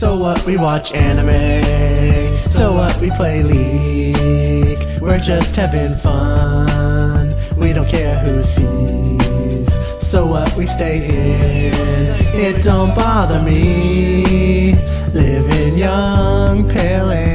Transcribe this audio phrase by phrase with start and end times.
[0.00, 0.46] So what?
[0.46, 2.38] We watch anime.
[2.38, 2.98] So what?
[3.02, 4.98] We play League.
[4.98, 7.34] We're just having fun.
[7.54, 9.78] We don't care who sees.
[10.00, 10.56] So what?
[10.56, 11.74] We stay in.
[12.34, 14.74] It don't bother me.
[15.12, 17.29] Living young, pale.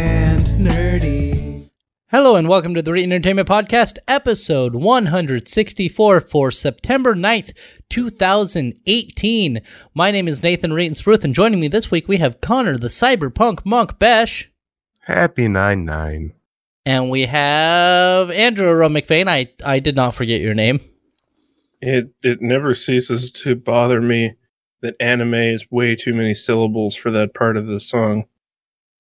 [2.12, 7.52] Hello and welcome to the Re Entertainment Podcast, episode 164 for September 9th,
[7.90, 9.60] 2018.
[9.96, 13.66] My name is Nathan Ratensbruth, and joining me this week we have Connor, the cyberpunk
[13.66, 14.52] monk Besh,
[15.00, 16.34] Happy 9 9.
[16.86, 19.28] and we have Andrew Rowe McVeigh.
[19.28, 20.80] I, I did not forget your name.
[21.82, 24.36] It it never ceases to bother me
[24.82, 28.26] that anime is way too many syllables for that part of the song.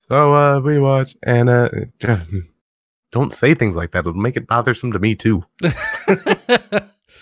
[0.09, 1.69] So, uh, we watch Anna.
[3.15, 3.99] Don't say things like that.
[3.99, 5.45] It'll make it bothersome to me, too.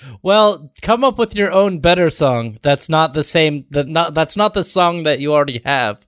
[0.24, 2.58] well, come up with your own better song.
[2.64, 3.68] That's not the same.
[3.70, 6.00] That not that's not the song that you already have.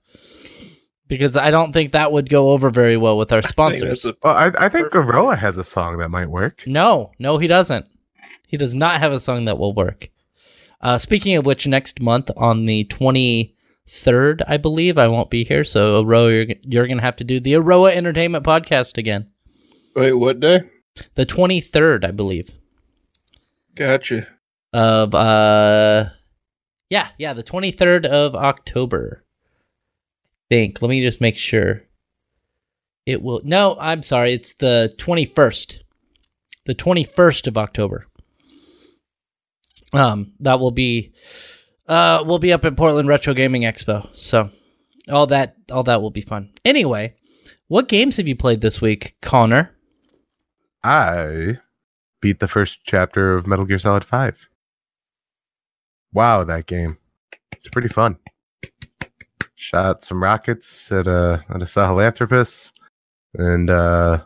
[1.06, 4.06] Because I don't think that would go over very well with our I think sponsors.
[4.24, 6.64] Well, I, I think Garoa has a song that might work.
[6.66, 7.86] No, no, he doesn't.
[8.48, 10.10] He does not have a song that will work.
[10.80, 15.62] Uh, speaking of which, next month on the 23rd, I believe, I won't be here.
[15.62, 19.30] So, Aroah, you're, you're going to have to do the Aroah Entertainment Podcast again.
[19.96, 20.60] Wait, what day?
[21.14, 22.52] The 23rd, I believe.
[23.74, 24.26] Gotcha.
[24.74, 26.10] Of, uh,
[26.90, 29.24] yeah, yeah, the 23rd of October.
[30.28, 30.82] I think.
[30.82, 31.84] Let me just make sure.
[33.06, 34.34] It will, no, I'm sorry.
[34.34, 35.78] It's the 21st.
[36.66, 38.06] The 21st of October.
[39.94, 41.14] Um, that will be,
[41.88, 44.14] uh, we'll be up at Portland Retro Gaming Expo.
[44.14, 44.50] So,
[45.10, 46.50] all that, all that will be fun.
[46.66, 47.14] Anyway,
[47.68, 49.75] what games have you played this week, Connor?
[50.86, 51.58] I
[52.22, 54.48] beat the first chapter of Metal Gear Solid 5.
[56.12, 56.96] Wow, that game.
[57.56, 58.18] It's pretty fun.
[59.56, 62.70] Shot some rockets at a at a Sahelanthropus,
[63.34, 64.18] and uh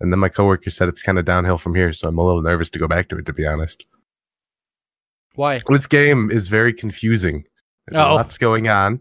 [0.00, 2.42] and then my coworker said it's kind of downhill from here, so I'm a little
[2.42, 3.86] nervous to go back to it to be honest.
[5.36, 5.60] Why?
[5.68, 7.44] This game is very confusing.
[7.86, 8.16] There's Oh.
[8.16, 9.00] lots going on,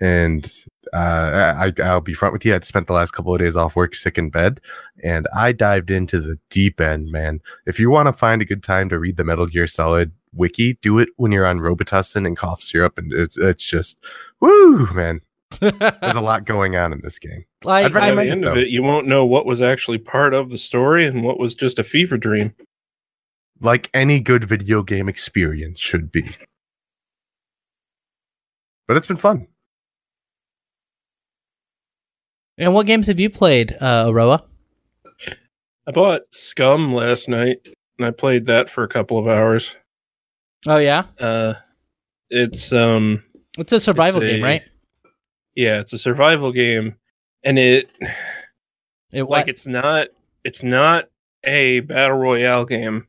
[0.00, 2.54] and uh, I, I'll be front with you.
[2.54, 4.60] I'd spent the last couple of days off work, sick in bed,
[5.02, 7.40] and I dived into the deep end, man.
[7.66, 10.74] If you want to find a good time to read the Metal Gear Solid wiki,
[10.82, 14.02] do it when you're on Robitussin and cough syrup, and it's it's just
[14.40, 15.20] woo, man.
[15.60, 17.44] There's a lot going on in this game.
[17.66, 19.60] I, I'd By recommend I, the it, end of it, you won't know what was
[19.60, 22.54] actually part of the story and what was just a fever dream.
[23.60, 26.36] Like any good video game experience should be.
[28.86, 29.48] But it's been fun.
[32.58, 34.42] And what games have you played, uh, Aroah?
[35.86, 39.74] I bought Scum last night and I played that for a couple of hours.
[40.66, 41.54] Oh yeah, Uh,
[42.30, 43.22] it's um
[43.56, 44.62] it's a survival It's a- game, right?
[45.54, 46.96] yeah, it's a survival game,
[47.44, 47.90] and it
[49.12, 50.08] It like it's not
[50.44, 51.06] it's not
[51.44, 53.06] a battle royale game.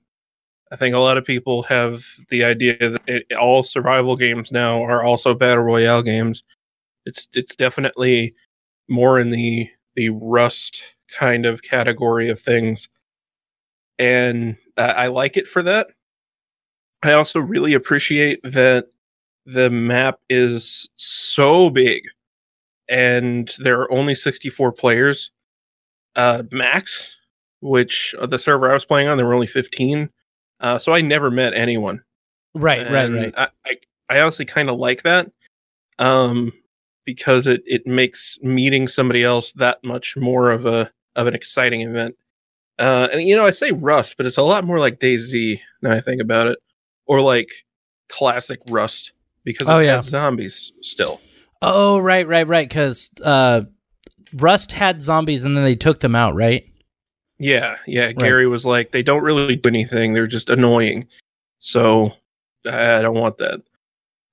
[0.71, 4.83] I think a lot of people have the idea that it, all survival games now
[4.83, 6.43] are also battle royale games.
[7.05, 8.35] It's it's definitely
[8.89, 10.81] more in the the Rust
[11.17, 12.89] kind of category of things,
[13.97, 15.87] and I, I like it for that.
[17.03, 18.87] I also really appreciate that
[19.45, 22.03] the map is so big,
[22.87, 25.31] and there are only sixty four players
[26.15, 27.15] uh, max,
[27.61, 30.09] which uh, the server I was playing on, there were only 15.
[30.59, 32.01] Uh, so I never met anyone.
[32.55, 33.33] right, right, right.
[33.37, 33.77] I, I,
[34.09, 35.31] I honestly kind of like that
[35.99, 36.51] um,
[37.05, 41.81] because it, it makes meeting somebody else that much more of a of an exciting
[41.81, 42.15] event.
[42.77, 45.91] Uh, and you know, I say Rust, but it's a lot more like DayZ now
[45.91, 46.59] I think about it,
[47.05, 47.49] or like
[48.09, 49.11] classic Rust
[49.43, 49.97] because it Oh, yeah.
[49.97, 51.19] has zombies still.
[51.61, 52.67] Oh, right, right, right.
[52.69, 53.61] Because uh,
[54.33, 56.65] Rust had zombies, and then they took them out, right?
[57.37, 58.11] Yeah, yeah.
[58.13, 60.13] Gary was like, they don't really do anything.
[60.13, 61.07] They're just annoying.
[61.59, 62.11] So
[62.65, 63.61] I don't want that.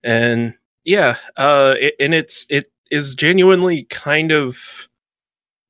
[0.04, 0.54] And
[0.86, 4.56] yeah, uh, it, and it's it is genuinely kind of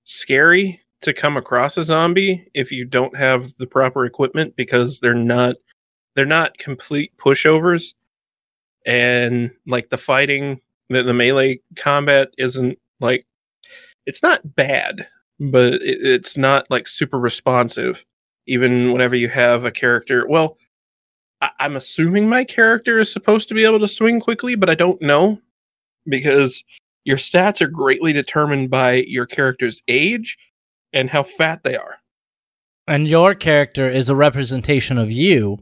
[0.05, 5.15] scary to come across a zombie if you don't have the proper equipment because they're
[5.15, 5.57] not
[6.15, 7.95] they're not complete pushovers.
[8.87, 10.61] And like the fighting
[10.91, 13.27] the, the melee combat isn't like
[14.05, 15.07] it's not bad
[15.41, 18.05] but it, it's not like super responsive
[18.47, 20.57] even whenever you have a character well
[21.41, 24.75] I, i'm assuming my character is supposed to be able to swing quickly but i
[24.75, 25.41] don't know
[26.07, 26.63] because
[27.05, 30.37] your stats are greatly determined by your character's age
[30.93, 31.97] and how fat they are
[32.89, 35.59] And your character is a representation of you.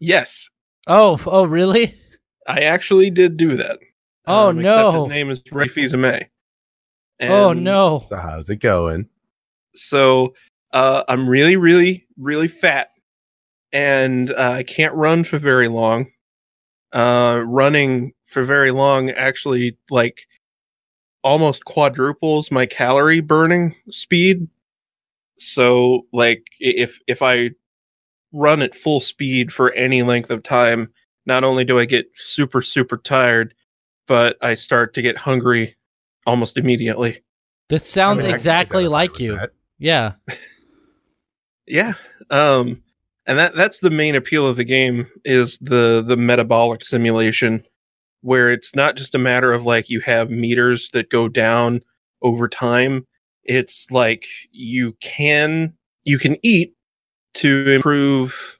[0.00, 0.48] yes
[0.88, 1.94] Oh, oh, really?
[2.46, 3.78] i actually did do that
[4.28, 5.02] Oh, Um, no.
[5.04, 6.26] his name is ray fizame
[7.20, 8.04] oh no.
[8.08, 9.08] So how's it going?
[9.74, 10.34] So
[10.72, 12.88] uh, I'm really, really, really fat,
[13.76, 16.10] and uh, I can't run for very long.
[16.94, 20.26] Uh, running for very long actually like
[21.22, 24.48] almost quadruples my calorie burning speed.
[25.38, 27.50] So like if if I
[28.32, 30.90] run at full speed for any length of time,
[31.26, 33.52] not only do I get super super tired,
[34.06, 35.76] but I start to get hungry
[36.24, 37.22] almost immediately.
[37.68, 39.36] This sounds I mean, exactly like you.
[39.36, 39.50] that.
[39.78, 40.12] Yeah.
[41.68, 41.94] Yeah.
[42.30, 42.80] Um
[43.26, 47.64] and that that's the main appeal of the game is the the metabolic simulation
[48.22, 51.80] where it's not just a matter of like you have meters that go down
[52.22, 53.06] over time.
[53.44, 55.72] It's like you can
[56.04, 56.74] you can eat
[57.34, 58.58] to improve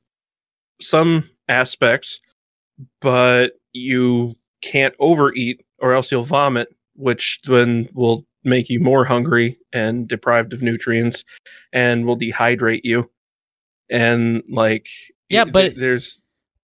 [0.81, 2.21] some aspects,
[3.01, 9.59] but you can't overeat or else you'll vomit, which then will make you more hungry
[9.73, 11.25] and deprived of nutrients
[11.73, 13.11] and will dehydrate you.
[13.91, 14.89] And like
[15.29, 16.21] Yeah, th- but- there's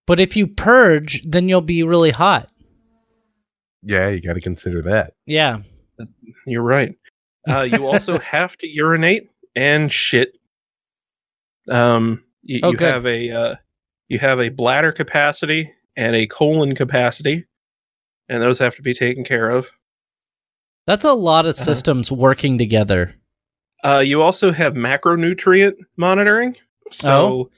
[0.06, 2.50] But if you purge, then you'll be really hot.
[3.82, 5.14] Yeah, you got to consider that.
[5.26, 5.58] Yeah.
[6.46, 6.94] you're right.
[7.48, 10.32] Uh, you also have to urinate and shit.
[11.68, 13.54] Um, you, Oh, you have a uh,
[14.08, 17.44] you have a bladder capacity and a colon capacity,
[18.28, 19.68] and those have to be taken care of.
[20.86, 21.64] That's a lot of Uh-huh.
[21.64, 23.14] systems working together.
[23.84, 26.56] Uh, you also have macronutrient monitoring.
[26.92, 27.50] So Oh.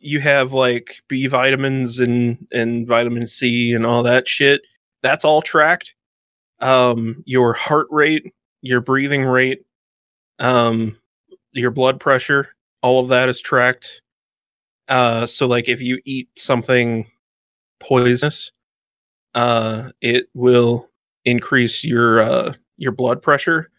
[0.00, 4.62] you have like B vitamins and and vitamin C and all that shit.
[5.02, 5.94] That's all tracked.
[6.60, 8.32] Um, your heart rate,
[8.62, 9.64] your breathing rate,
[10.40, 10.96] um,
[11.52, 12.48] your blood pressure,
[12.82, 14.02] all of that is tracked.
[14.88, 17.06] Uh, so like if you eat something
[17.80, 18.50] poisonous,
[19.34, 20.88] uh, it will
[21.24, 23.70] increase your uh your blood pressure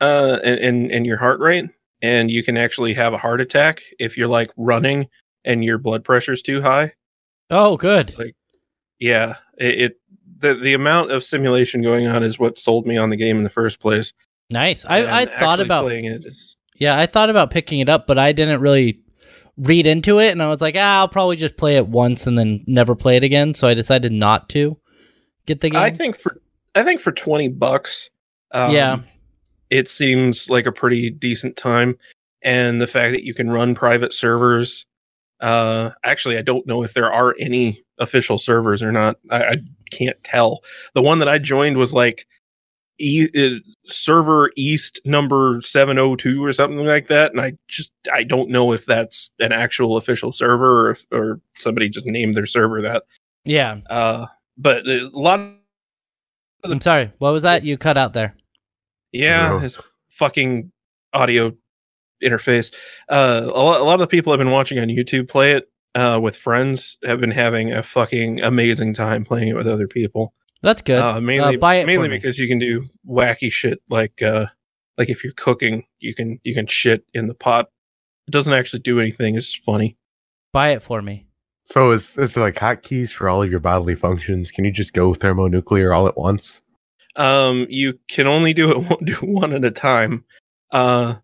[0.00, 1.64] uh and, and and your heart rate
[2.02, 5.06] and you can actually have a heart attack if you're like running
[5.44, 6.92] and your blood pressure's too high
[7.48, 8.16] Oh, good.
[8.18, 8.34] Like,
[8.98, 10.00] yeah it, it
[10.38, 13.44] the the amount of simulation going on is what sold me on the game in
[13.44, 14.12] the first place
[14.50, 14.84] Nice.
[14.84, 18.06] I, And I thought about playing it is yeah, I thought about picking it up,
[18.06, 19.00] but I didn't really
[19.56, 22.36] read into it, and I was like, ah, I'll probably just play it once and
[22.36, 23.54] then never play it again.
[23.54, 24.76] So I decided not to
[25.46, 25.80] get the game.
[25.80, 26.40] i think for
[26.74, 28.10] i think for 20 bucks
[28.50, 28.98] um, Yeah.
[29.70, 31.96] It seems like a pretty decent time
[32.42, 34.86] and the fact that you can run private servers
[35.40, 39.56] uh actually i don't know if there are any official servers or not i, I
[39.90, 40.60] can't tell
[40.94, 42.26] the one that i joined was like
[42.98, 48.50] e- uh, server east number 702 or something like that and i just i don't
[48.50, 52.80] know if that's an actual official server or if or somebody just named their server
[52.80, 53.04] that
[53.44, 53.78] yeah.
[53.90, 54.26] uh
[54.58, 55.56] but a lot of
[56.70, 57.12] I'm sorry.
[57.18, 57.64] What was that?
[57.64, 58.36] You cut out there.
[59.18, 59.58] Yeah, Bro.
[59.60, 59.78] his
[60.08, 60.70] fucking
[61.12, 61.52] audio
[62.22, 62.72] interface.
[63.08, 65.70] Uh, a lot, a lot of the people I've been watching on YouTube play it
[65.94, 70.34] uh, with friends have been having a fucking amazing time playing it with other people.
[70.62, 71.00] That's good.
[71.00, 72.16] Uh, mainly, buy it for mainly me.
[72.16, 74.46] because you can do wacky shit like uh,
[74.98, 77.70] like if you're cooking, you can you can shit in the pot.
[78.26, 79.36] It doesn't actually do anything.
[79.36, 79.96] It's just funny.
[80.52, 81.26] Buy it for me.
[81.66, 84.50] So is is there like hotkeys for all of your bodily functions?
[84.50, 86.62] Can you just go thermonuclear all at once?
[87.16, 90.24] Um you can only do it one, do one at a time.
[90.70, 91.16] Uh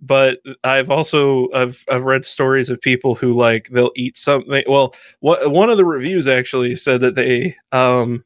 [0.00, 4.94] but i've also i've i've read stories of people who like they'll eat something well
[5.18, 8.24] what one of the reviews actually said that they um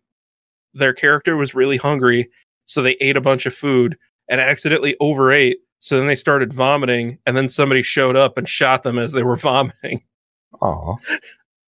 [0.74, 2.28] their character was really hungry
[2.66, 3.96] so they ate a bunch of food
[4.28, 8.84] and accidentally overate so then they started vomiting and then somebody showed up and shot
[8.84, 10.04] them as they were vomiting.
[10.62, 10.96] Oh,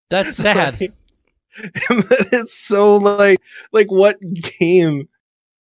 [0.09, 0.81] That's sad.
[0.81, 0.93] Like,
[1.91, 3.41] and that it's so like
[3.73, 4.17] like what
[4.59, 5.09] game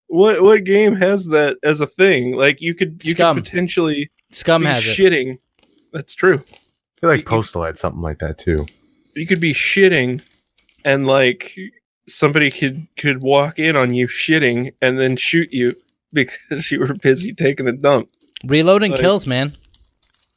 [0.08, 3.36] what what game has that as a thing like you could you Scum.
[3.36, 4.96] could potentially Scum be has it.
[4.98, 5.38] shitting
[5.92, 8.66] that's true I feel like You- Postal had something like that too.
[9.14, 10.22] you could be shitting
[10.84, 11.56] and like
[12.06, 15.74] somebody could could walk in on you shitting and then shoot you
[16.12, 18.08] because you were busy taking a dump
[18.44, 19.52] Reloading Like- kills, man.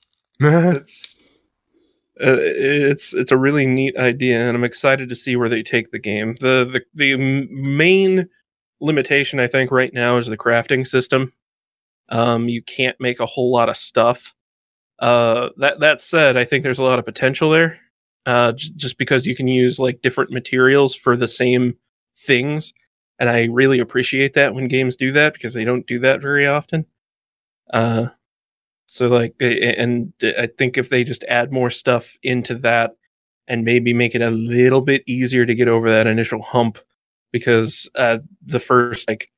[0.40, 1.16] it's
[2.22, 5.92] uh, it's it's a really neat idea and i'm excited to see where they take
[5.92, 8.28] the game the the, the m- main
[8.82, 11.32] limitation i think right now is the crafting system.
[12.10, 14.34] Um you can't make a whole lot of stuff.
[15.00, 17.80] Uh that that said i think there's a lot of potential there
[18.26, 21.76] uh j- just because you can use like different materials for the same
[22.18, 22.74] things
[23.20, 26.48] and i really appreciate that when games do that because they don't do that very
[26.48, 26.86] often.
[27.74, 28.08] Uh
[28.88, 32.96] so like, and I think if they just add more stuff into that
[33.48, 36.80] and maybe make it a little bit easier to get over that initial hump,
[37.32, 39.30] because uh, the first like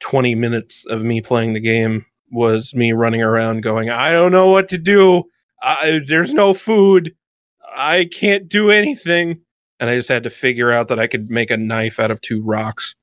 [0.00, 4.48] 20 minutes of me playing the game was me running around going, I don't know
[4.48, 5.24] what to do.
[5.62, 7.14] I, there's no food.
[7.74, 9.40] I can't do anything.
[9.78, 12.20] And I just had to figure out that I could make a knife out of
[12.20, 12.94] two rocks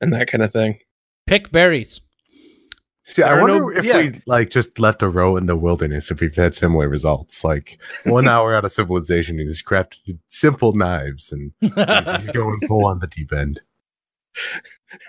[0.00, 0.78] and that kind of thing.
[1.26, 2.00] Pick berries.
[3.10, 3.96] See, I There wonder no- if yeah.
[3.98, 7.42] we like just left a row in the wilderness if we've had similar results.
[7.42, 11.72] Like one hour out of civilization, he just crafted simple knives and he's,
[12.20, 13.60] he's going full on the deep end.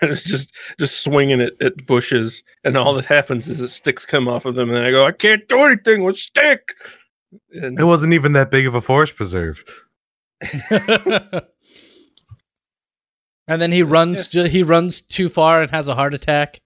[0.00, 4.04] And it's just just swinging it at bushes, and all that happens is that sticks
[4.04, 6.72] come off of them, and I go, I can't do anything with stick.
[7.52, 9.62] And It wasn't even that big of a forest preserve.
[10.70, 11.42] and
[13.62, 14.26] then he runs.
[14.26, 16.60] ju- He runs too far and has a heart attack.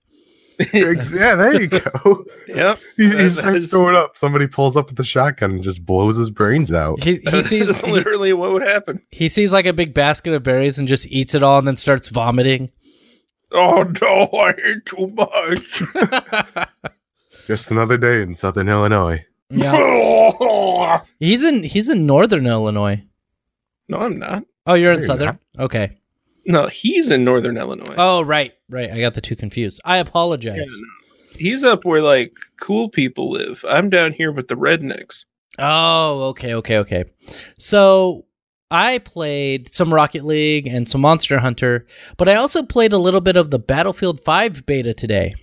[0.73, 2.25] Yeah, there you go.
[2.49, 4.17] yep, He, he That- that starts is- throwing up.
[4.17, 7.03] Somebody pulls up with the shotgun and just blows his brains out.
[7.03, 9.01] He he sees that's he, literally what would happen.
[9.11, 11.77] he sees like a big basket of berries and just eats it all and then
[11.77, 12.71] starts vomiting.
[13.53, 15.83] Oh no, I ate too much.
[17.47, 19.25] Just another day in Southern Illinois.
[19.51, 23.01] yeah, he's in he's in northern Illinois.
[23.89, 24.43] no, I'm not.
[24.67, 25.39] Oh, you're in you're southern.
[25.57, 25.65] not.
[25.67, 25.97] Okay.
[26.47, 27.95] No, he's in northern Illinois.
[27.99, 28.91] Oh, right, right.
[28.91, 29.81] I got the two confused.
[29.85, 30.57] I apologize.
[30.57, 31.39] Yeah, no.
[31.39, 33.65] He's up where like cool people live.
[33.69, 35.25] I'm down here with the rednecks.
[35.59, 37.05] Oh, okay, okay, okay.
[37.59, 38.25] So
[38.71, 41.87] I played some Rocket League and some Monster Hunter,
[42.17, 45.35] but I also played a little bit of the Battlefield 5 beta today.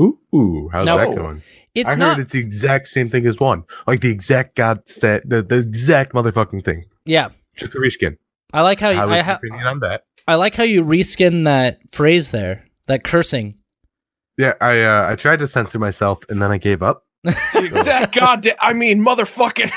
[0.00, 0.98] Ooh, ooh how's No.
[0.98, 1.42] that going?
[1.74, 3.64] It's I not heard it's the exact same thing as one.
[3.86, 6.84] Like the exact god stat, the, the exact motherfucking thing.
[7.04, 7.28] Yeah.
[7.56, 8.16] Just a reskin.
[8.52, 10.04] I like how you, I, is ha- opinion on that?
[10.26, 13.58] I like how you reskin that phrase there, that cursing.
[14.36, 17.04] Yeah, I uh, I tried to censor myself and then I gave up.
[17.54, 18.56] exact goddamn.
[18.60, 19.70] I mean, motherfucking.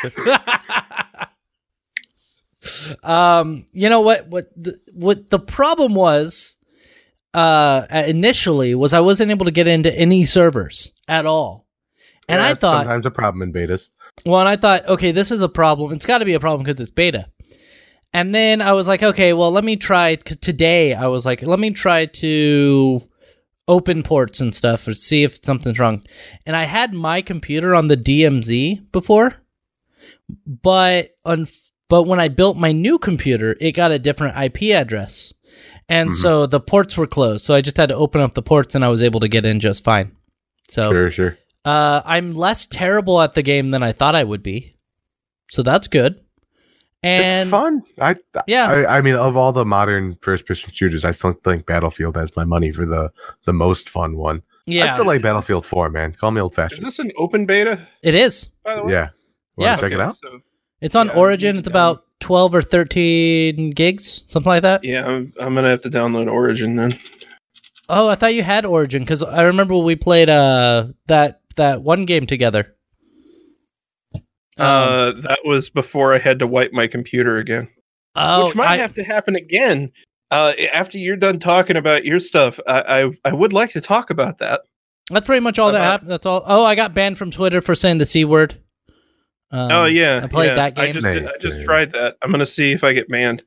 [3.03, 4.27] um, you know what?
[4.27, 6.57] What the, what the problem was,
[7.33, 11.67] uh, initially was I wasn't able to get into any servers at all,
[12.27, 13.89] and I thought, sometimes a problem in betas.
[14.25, 15.93] well, and I thought, okay, this is a problem.
[15.93, 17.27] It's got to be a problem because it's beta.
[18.13, 20.93] And then I was like, okay, well, let me try today.
[20.95, 23.07] I was like, let me try to
[23.67, 26.03] open ports and stuff or see if something's wrong.
[26.45, 29.35] And I had my computer on the DMZ before,
[30.45, 31.47] but on
[31.87, 35.33] but when I built my new computer, it got a different IP address.
[35.87, 36.15] And Mhm.
[36.15, 37.43] so the ports were closed.
[37.45, 39.45] So I just had to open up the ports and I was able to get
[39.45, 40.11] in just fine.
[40.67, 41.37] So Sure, sure.
[41.65, 44.75] uh, I'm less terrible at the game than I thought I would be,
[45.49, 46.19] so that's good.
[47.01, 47.81] And it's fun.
[47.99, 48.15] I
[48.47, 52.35] yeah, I, I mean, of all the modern first-person shooters, I still think Battlefield has
[52.35, 53.11] my money for the
[53.45, 54.41] the most fun one.
[54.65, 56.13] Yeah, I yeah, still like Battlefield 4, man.
[56.13, 56.77] Call me old-fashioned.
[56.79, 57.79] Is this an open beta?
[58.03, 58.49] it is.
[58.63, 58.91] By the way.
[58.93, 59.09] Yeah.
[59.57, 59.69] Yeah.
[59.69, 60.17] Want to check it out?
[60.21, 60.39] So,
[60.81, 61.57] It's on Yeah, Origin.
[61.57, 64.83] It's about twelve or thirteen gigs, something like that.
[64.83, 66.99] yeah, I'm, I'm gonna have to download Origin then.
[67.87, 72.05] Oh, I thought you had Origin because I remember we played uh that that one
[72.05, 72.75] game together.
[74.59, 77.67] Um, uh, that was before I had to wipe my computer again,
[78.15, 79.91] oh, which might I- have to happen again.
[80.31, 84.09] Uh, after you're done talking about your stuff, I, I I would like to talk
[84.11, 84.61] about that.
[85.09, 86.11] that's pretty much all that happened.
[86.11, 86.43] That's all.
[86.45, 88.61] Oh, I got banned from Twitter for saying the c word.
[89.51, 90.53] Um, oh yeah, I played yeah.
[90.55, 90.93] that I game.
[90.93, 92.15] just did- I just tried that.
[92.21, 93.43] I'm gonna see if I get banned.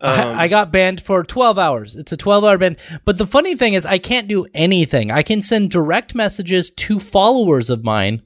[0.00, 1.96] Um, I, I got banned for 12 hours.
[1.96, 2.76] It's a 12 hour ban.
[3.06, 5.10] But the funny thing is, I can't do anything.
[5.10, 8.22] I can send direct messages to followers of mine,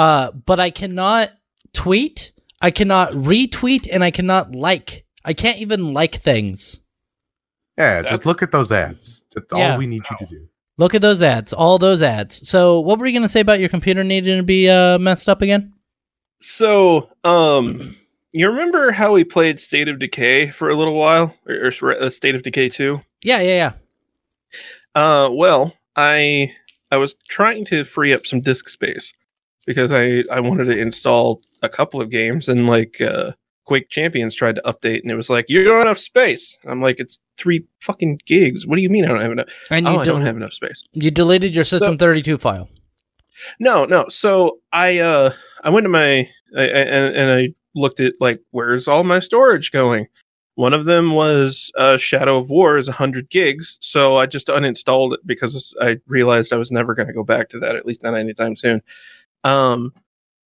[0.00, 1.30] uh, but I cannot
[1.74, 5.04] tweet, I cannot retweet, and I cannot like.
[5.24, 6.80] I can't even like things.
[7.76, 9.24] Yeah, That's- just look at those ads.
[9.34, 9.72] That's Yeah.
[9.72, 10.48] all we need you to do.
[10.78, 12.48] Look at those ads, all those ads.
[12.48, 15.28] So, what were you going to say about your computer needing to be uh, messed
[15.28, 15.74] up again?
[16.40, 17.96] So, um,
[18.32, 22.08] you remember how we played State of Decay for a little while, or, or uh,
[22.08, 23.02] State of Decay Two?
[23.22, 23.72] Yeah, yeah, yeah.
[24.94, 26.52] Uh, well, I
[26.90, 29.12] I was trying to free up some disk space
[29.66, 33.32] because I I wanted to install a couple of games, and like uh,
[33.64, 36.56] Quake Champions tried to update, and it was like you don't have enough space.
[36.66, 38.66] I'm like, it's three fucking gigs.
[38.66, 39.48] What do you mean I don't have enough?
[39.70, 40.82] And oh, you, I del- don't have enough space.
[40.92, 42.68] you deleted your System 32 file.
[43.58, 44.08] No, no.
[44.08, 48.40] So I uh I went to my I, I, and and I looked at like
[48.50, 50.06] where's all my storage going.
[50.56, 55.14] One of them was uh, Shadow of War is 100 gigs, so I just uninstalled
[55.14, 58.02] it because I realized I was never going to go back to that, at least
[58.02, 58.82] not anytime soon.
[59.44, 59.92] Um,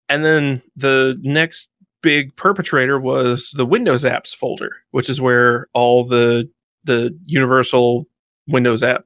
[0.09, 1.69] and then the next
[2.01, 6.49] big perpetrator was the Windows apps folder, which is where all the
[6.83, 8.07] the universal
[8.47, 9.05] Windows app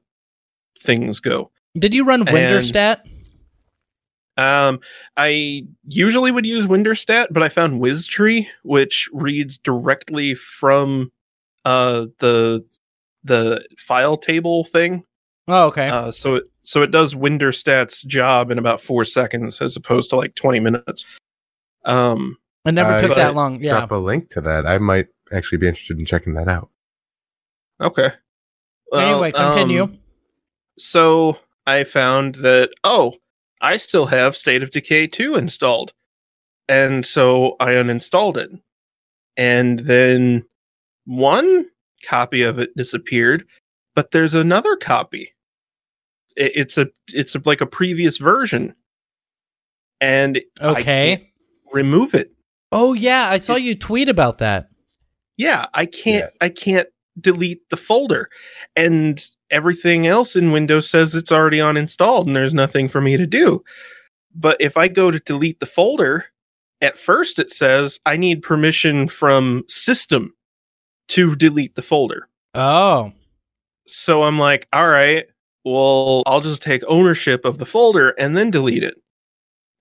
[0.78, 1.50] things go.
[1.78, 2.98] Did you run WinDirStat?
[4.36, 4.80] Um,
[5.16, 11.10] I usually would use WinDirStat, but I found WizTree, which reads directly from
[11.64, 12.64] uh the
[13.24, 15.04] the file table thing
[15.48, 15.88] Oh, okay.
[15.88, 20.16] Uh, so it so it does WinDirStat's job in about four seconds as opposed to
[20.16, 21.04] like twenty minutes.
[21.84, 23.62] Um, it never uh, took but that long.
[23.62, 23.72] Yeah.
[23.72, 24.66] Drop a link to that.
[24.66, 26.70] I might actually be interested in checking that out.
[27.80, 28.12] okay.
[28.92, 29.84] Well, anyway, continue.
[29.84, 29.98] um,
[30.78, 33.14] so I found that oh,
[33.60, 35.92] I still have State of Decay 2 installed.
[36.68, 38.50] And so I uninstalled it.
[39.36, 40.44] And then
[41.04, 41.66] one
[42.04, 43.44] copy of it disappeared,
[44.00, 45.34] but there's another copy.
[46.34, 48.74] It, it's a it's a, like a previous version.
[50.00, 50.82] And I okay.
[50.82, 51.22] can't
[51.70, 52.32] remove it.
[52.72, 54.70] Oh yeah, I saw you tweet about that.
[55.36, 56.88] yeah i can't i can't
[57.20, 58.30] delete the folder
[58.74, 63.26] and everything else in windows says it's already uninstalled and there's nothing for me to
[63.26, 63.62] do
[64.34, 66.24] but if i go to delete the folder
[66.80, 70.32] at first it says i need permission from system
[71.08, 73.12] to delete the folder Oh.
[73.92, 75.26] So i'm like all right
[75.64, 78.94] well i'll just take ownership of the folder and then delete it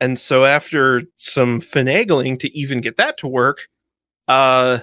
[0.01, 3.67] and so after some finagling to even get that to work
[4.27, 4.79] uh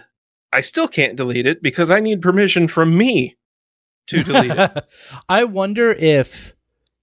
[0.52, 3.37] i still can't delete it because i need permission from me
[4.06, 4.85] to delete it
[5.28, 6.54] I wonder if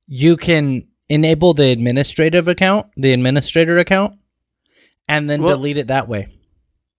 [0.07, 4.17] you can enable the administrative account, the administrator account,
[5.07, 6.27] and then Well- delete it that way.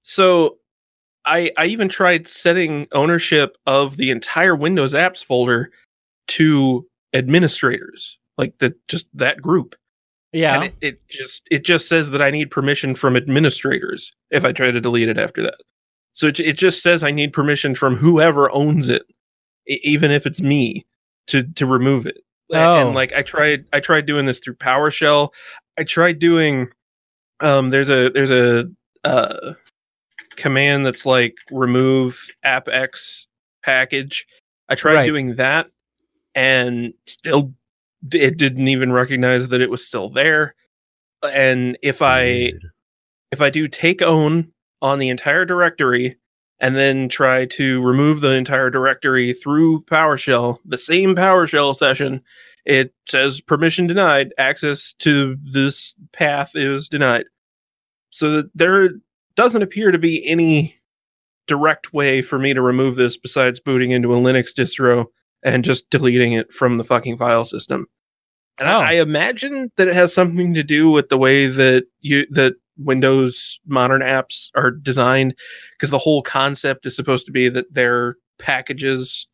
[0.03, 0.59] so
[1.27, 5.71] i i even tried setting ownership of the entire windows apps folder
[6.29, 9.75] to administrators like the just that group
[10.33, 10.55] Yeah.
[10.55, 14.53] and it, it just it just says that I need permission from administrators if I
[14.53, 15.59] try to delete it after that.
[16.15, 19.03] So it, it just says I need permission from whoever owns it,
[19.67, 20.85] even if it's me,
[21.29, 22.19] to to remove it.
[22.53, 22.87] Oh.
[22.87, 25.31] And like I tried I tried doing this through PowerShell.
[25.79, 26.69] I tried doing
[27.41, 28.65] um there's a there's a
[29.05, 29.53] uh
[30.37, 33.27] command that's like remove appx
[33.63, 34.27] package.
[34.69, 35.07] I tried Right.
[35.07, 35.69] doing that
[36.35, 37.53] and still
[38.13, 40.55] it didn't even recognize that it was still there.
[41.23, 42.53] And if I
[43.33, 46.17] if I do take own on the entire directory
[46.61, 52.21] and then try to remove the entire directory through PowerShell, the same PowerShell session,
[52.65, 57.25] it says permission denied, access to this path is denied.
[58.11, 58.91] So there
[59.37, 60.77] doesn't appear to be any
[61.47, 65.07] direct way for me to remove this besides booting into a Linux distro
[65.43, 67.87] and just deleting it from the fucking file system.
[68.59, 68.81] And Oh.
[68.81, 72.55] I, I imagine that it has something to do with the way that you that
[72.79, 75.35] Windows modern apps are designed,
[75.77, 79.29] because the whole concept is supposed to be that they're packages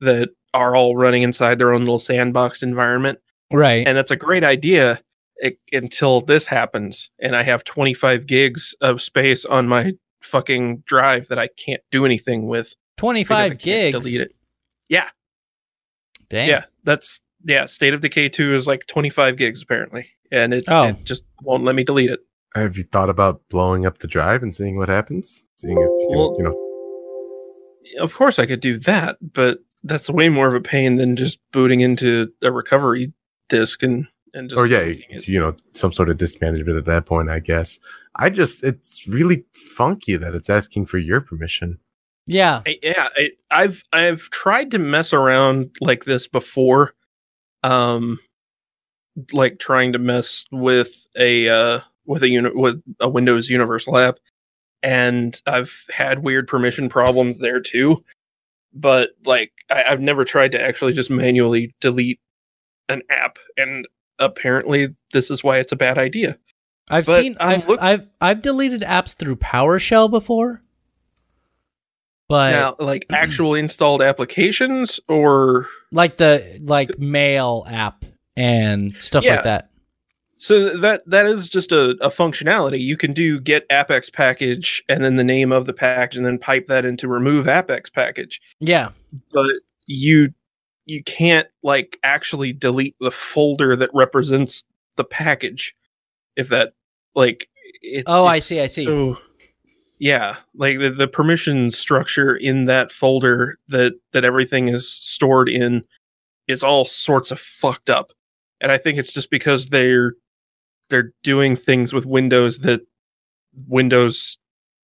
[0.00, 3.18] that are all running inside their own little sandbox environment,
[3.52, 3.86] right.
[3.86, 5.00] and that's a great idea
[5.40, 11.28] it, until this happens, and I have 25 gigs of space on my fucking drive
[11.28, 12.74] that I can't do anything with.
[12.98, 13.98] 25 gigs.
[13.98, 14.34] Delete it.
[14.88, 15.08] Yeah.
[16.28, 16.48] Dang.
[16.48, 17.66] Yeah, that's yeah.
[17.66, 20.88] State of Decay 2 is like 25 gigs apparently, and it, Oh.
[20.88, 22.20] it just won't let me delete it.
[22.54, 25.44] Have you thought about blowing up the drive and seeing what happens?
[25.56, 30.08] Seeing if you can, Well- you know, Of course, I could do that, but that's
[30.10, 33.12] way more of a pain than just booting into a recovery
[33.48, 35.28] disk and and just or yeah, it.
[35.28, 37.78] you know, some sort of disk management at that point, I guess.
[38.16, 41.78] I just, it's really funky that it's asking for your permission.
[42.26, 42.62] Yeah.
[42.66, 46.94] I- yeah, I, I've I've tried to mess around like this before,
[47.62, 48.18] um,
[49.32, 54.18] like trying to mess with a uh with a unit with a Windows Universal app,
[54.82, 58.04] and I've had weird permission problems there too.
[58.72, 62.20] But like, I, I've never tried to actually just manually delete
[62.88, 63.86] an app, and
[64.20, 66.38] apparently this is why it's a bad idea.
[66.88, 70.60] I've But seen I've, look- I've I've deleted apps through PowerShell before.
[72.28, 78.04] But now, like actual installed applications, or like the like mail app
[78.36, 79.34] and stuff Yeah.
[79.36, 79.70] like that.
[80.36, 82.78] So that that is just a, a functionality.
[82.80, 86.38] You can do get appx package and then the name of the package and then
[86.38, 88.40] pipe that into remove appx package.
[88.60, 88.90] Yeah.
[89.32, 89.46] But
[89.86, 90.32] you
[90.90, 94.64] you can't like actually delete the folder that represents
[94.96, 95.74] the package.
[96.36, 96.72] If that
[97.14, 97.48] like
[97.82, 98.84] it, Oh, I see, I see.
[98.84, 99.16] So
[99.98, 105.84] yeah, like the, the permission structure in that folder that that everything is stored in
[106.48, 108.10] is all sorts of fucked up.
[108.60, 110.14] And I think it's just because they're
[110.88, 112.80] they're doing things with Windows that
[113.68, 114.38] Windows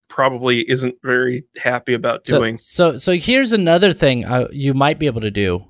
[0.09, 2.57] probably isn't very happy about So doing.
[2.59, 5.65] so so here's another thing uh, you might be able to do,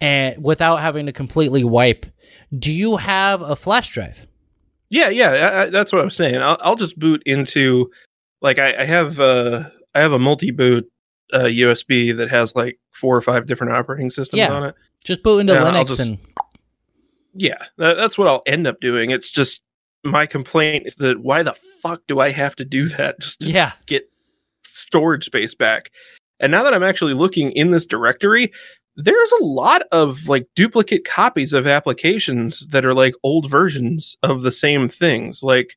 [0.00, 2.06] and without having to completely wipe.
[2.56, 4.26] Do you have a flash drive?
[4.90, 6.36] Yeah, yeah, I, I, that's what I'm saying.
[6.36, 7.90] I'll, I'll just boot into
[8.40, 10.90] like I, I have uh I have a multi boot
[11.32, 14.52] uh, USB that has like four or five different operating systems Yeah.
[14.52, 14.74] on it.
[15.04, 16.18] Just boot into I'll Linux just- and
[17.34, 19.10] Yeah, that, that's what I'll end up doing.
[19.10, 19.60] It's just
[20.04, 23.46] my complaint is that why the fuck do I have to do that just to
[23.46, 23.72] yeah.
[23.86, 24.08] get
[24.64, 25.90] storage space back?
[26.40, 28.52] And now that I'm actually looking in this directory,
[29.00, 34.42] there's a lot of like duplicate copies of applications that are like old versions of
[34.42, 35.40] the same things.
[35.42, 35.76] Like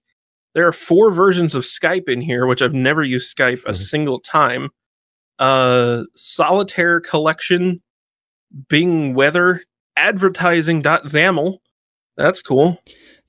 [0.55, 3.77] there are four versions of Skype in here, which I've never used Skype a Mhm.
[3.77, 4.69] single time.
[5.39, 7.81] Uh solitaire collection,
[8.69, 9.63] Bing weather,
[9.97, 11.59] advertising.xaml.
[12.17, 12.77] That's cool.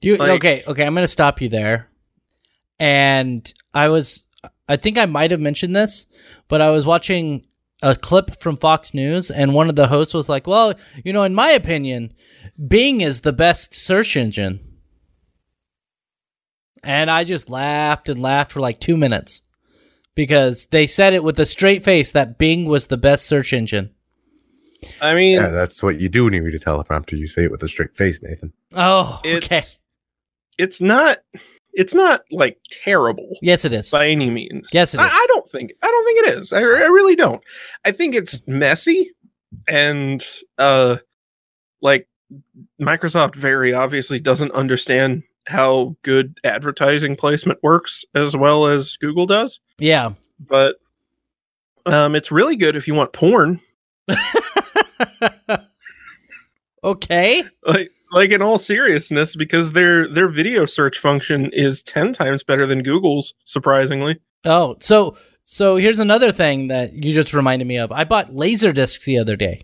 [0.01, 1.89] Do you, Like- okay, okay, I'm going to stop you there.
[2.79, 4.27] And I was
[4.69, 6.07] I think I might have mentioned this,
[6.49, 7.47] but I was watching
[7.83, 11.25] a clip from Fox News and one of the hosts was like, "Well, you know,
[11.25, 12.13] in my opinion,
[12.69, 14.61] Bing is the best search engine."
[16.83, 19.43] And I just laughed and laughed for like 2 minutes
[20.15, 23.91] because they said it with a straight face that Bing was the best search engine.
[25.01, 27.17] I mean, Yeah, that's what you do when you read a teleprompter.
[27.17, 28.53] You say it with a straight face, Nathan.
[28.75, 29.63] Oh, it's okay.
[30.59, 31.19] it's not
[31.75, 33.91] it's not like terrible Yes, it is.
[33.91, 34.69] by any means.
[34.73, 35.13] Yes, it I, is.
[35.15, 36.53] I don't think I don't think it is.
[36.53, 37.43] I, I really don't.
[37.85, 39.11] I think it's messy
[39.69, 40.25] and
[40.59, 40.97] uh
[41.81, 42.09] like
[42.81, 49.61] Microsoft very obviously doesn't understand how good advertising placement works as well as Google does.
[49.79, 50.13] Yeah.
[50.41, 50.77] But
[51.87, 53.61] um it's really good if you want porn.
[56.85, 57.45] okay.
[57.67, 62.67] Like like in all seriousness because their their video search function is 10 times better
[62.67, 64.21] than Google's surprisingly.
[64.45, 67.91] Oh, so so here's another thing that you just reminded me of.
[67.93, 69.61] I bought laser discs the other day.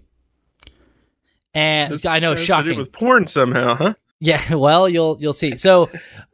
[1.54, 2.78] And This I know, has to do shocking.
[2.78, 3.94] with porn somehow, huh?
[4.20, 5.56] Yeah, well, you'll you'll see.
[5.56, 5.84] So,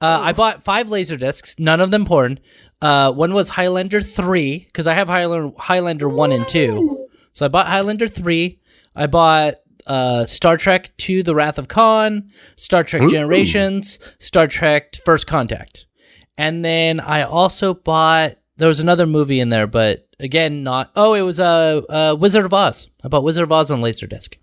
[0.00, 2.38] uh, I bought five laser discs, none of them porn.
[2.83, 7.09] Uh, one was Highlander three because I have Highlander Highlander one and two.
[7.33, 8.59] So I bought Highlander three.
[8.96, 9.55] I bought
[9.87, 13.11] uh, Star Trek to The Wrath of Khan, Star Trek Ooh.
[13.11, 15.87] Generations, Star Trek First Contact,
[16.37, 18.37] and then I also bought.
[18.57, 20.92] There was another movie in there, but again, not.
[20.94, 22.88] Oh, it was a uh, uh, Wizard of Oz.
[23.03, 24.37] I bought Wizard of Oz on Laserdisc,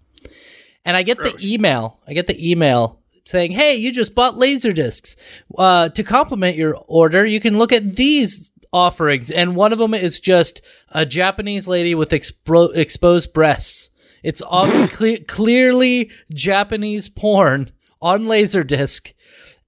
[0.85, 1.33] and I get Gross.
[1.33, 1.99] the email.
[2.07, 5.15] I get the email saying, "Hey, you just bought Laserdiscs.
[5.57, 9.93] Uh, to complement your order, you can look at these offerings." And one of them
[9.93, 13.90] is just a Japanese lady with expro- exposed breasts.
[14.23, 19.13] It's all cle- clearly Japanese porn on laserdisc,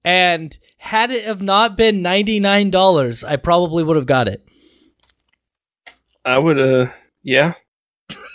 [0.03, 4.45] and had it have not been ninety nine dollars, I probably would have got it.
[6.25, 7.53] I would uh yeah.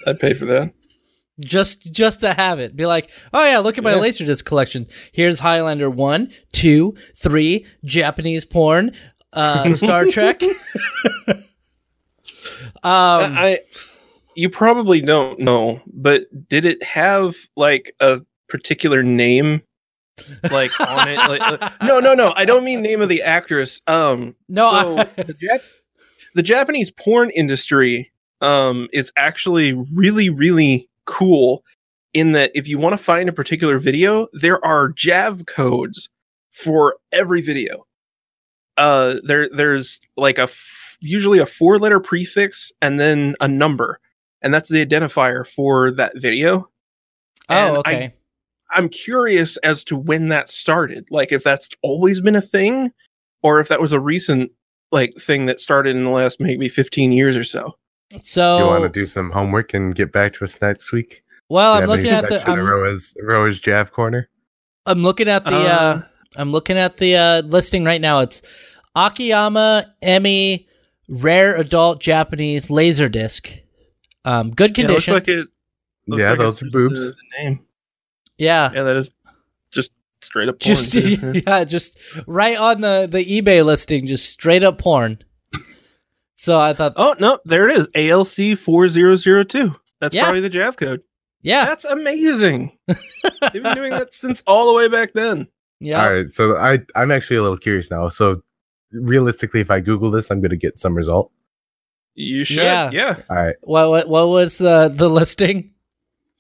[0.07, 0.73] I'd pay for that.
[1.41, 4.01] just just to have it be like oh yeah look at my Yeah.
[4.01, 8.91] laserdisc collection here's highlander one two three japanese porn
[9.33, 10.43] uh star trek
[11.33, 11.39] um
[12.83, 13.61] I
[14.39, 19.63] you probably don't know, but did it have like a particular name
[20.51, 21.17] like on it?
[21.17, 22.33] Like, uh, no, no, no.
[22.37, 23.81] I don't mean name of the actress.
[23.89, 25.65] Um no so I, the, Jap-
[26.35, 31.65] the Japanese porn industry um, is actually really, really cool
[32.15, 36.09] in that if you want to find a particular video, there are Jav codes
[36.53, 37.87] for every video.
[38.77, 43.99] Uh, there, there's like a f- usually a four letter prefix and then a number,
[44.43, 46.69] and that's the identifier for that video.
[47.49, 48.15] And oh I okay
[48.71, 51.07] I'm curious as to when that started.
[51.11, 52.93] Like if that's always been a thing
[53.43, 54.51] or if that was a recent
[54.93, 57.77] like thing that started in the last maybe 15 years or so.
[58.21, 61.23] so Do you want to do some homework and get back to us next week?
[61.51, 64.29] well i'm looking at the I'm, Roa's, Roa's Jav Corner.
[64.85, 66.03] I'm looking at the uh, Uh,
[66.37, 68.43] i'm looking at the uh listing right now it's
[68.95, 70.69] akiyama emmy
[71.09, 73.61] rare adult japanese laserdisc
[74.29, 75.49] um good Yeah, it looks condition like it
[76.07, 77.01] looks Yeah, like those are boobs.
[77.01, 77.61] The, the name.
[78.39, 79.17] yeah Yeah, that is
[79.71, 79.91] just
[80.23, 81.43] straight up porn, just too.
[81.47, 85.19] yeah, just right on the the eBay listing, just straight up porn.
[86.37, 87.89] So I thought, Oh, no, there it is.
[87.97, 89.75] ALC 4002.
[90.01, 90.23] That's Yeah.
[90.23, 91.01] probably the Jav code.
[91.43, 92.79] yeah, That's amazing.
[92.87, 95.49] They've been doing that since all the way back then.
[95.81, 96.01] yeah.
[96.05, 98.09] All right, so I I'm actually a little curious now.
[98.09, 98.43] So
[98.93, 101.33] realistically, if I Google this, I'm going to get some result.
[102.21, 102.57] You should.
[102.65, 102.91] Yeah.
[102.91, 103.23] Yeah.
[103.31, 105.71] All right, What what what was the the listing?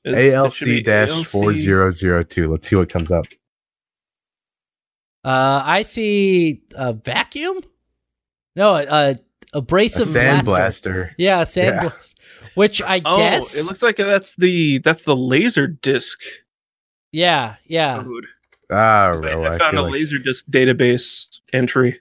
[0.05, 2.49] It's- ALC dash four zero zero two.
[2.49, 3.27] Let's see what comes up.
[5.25, 7.61] Uh, I see a vacuum.
[8.57, 10.91] No, a a A abrasive sand blaster.
[10.93, 11.15] blaster.
[11.19, 11.81] Yeah, a sand Yeah.
[11.89, 12.15] blaster.
[12.55, 13.57] Which I Oh, guess.
[13.59, 16.19] it looks like that's the that's the laser disc
[17.13, 18.27] yeah, yeah, code.
[18.71, 19.93] Ah, I, Ro, I I found a like.
[19.93, 22.01] laser disc database entry.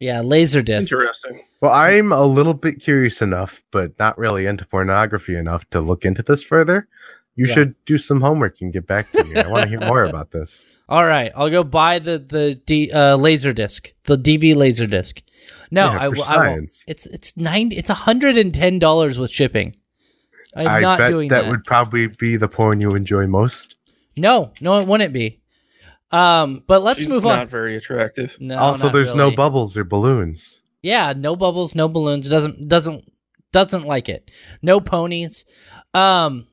[0.00, 0.20] Yeah.
[0.20, 0.90] Laser disc.
[0.92, 1.42] Interesting.
[1.60, 6.04] Well, I'm a little bit curious enough, but not really into pornography enough to look
[6.04, 6.88] into this further.
[7.36, 7.54] You Yeah.
[7.54, 9.36] should do some homework and get back to me.
[9.36, 10.66] I want to hear more about this.
[10.88, 15.22] All right, I'll go buy the the D, uh, laser disc, the DV laser disc.
[15.70, 16.72] No, Yeah, I, for w- I won't.
[16.88, 17.76] It's it's ninety.
[17.76, 19.76] It's hundred and ten dollars with shipping.
[20.56, 21.50] I'm I not bet doing that, that.
[21.50, 23.76] would probably be the porn you enjoy most.
[24.16, 25.39] No, no, it wouldn't be.
[26.12, 27.32] Um, but let's She's move on.
[27.34, 28.36] It's not very attractive.
[28.40, 30.60] No, also, not there's no bubbles or balloons.
[30.82, 32.28] Yeah, no bubbles, no balloons.
[32.28, 33.04] Doesn't doesn't
[33.52, 34.30] doesn't like it.
[34.62, 35.44] No ponies.
[35.94, 36.46] Um,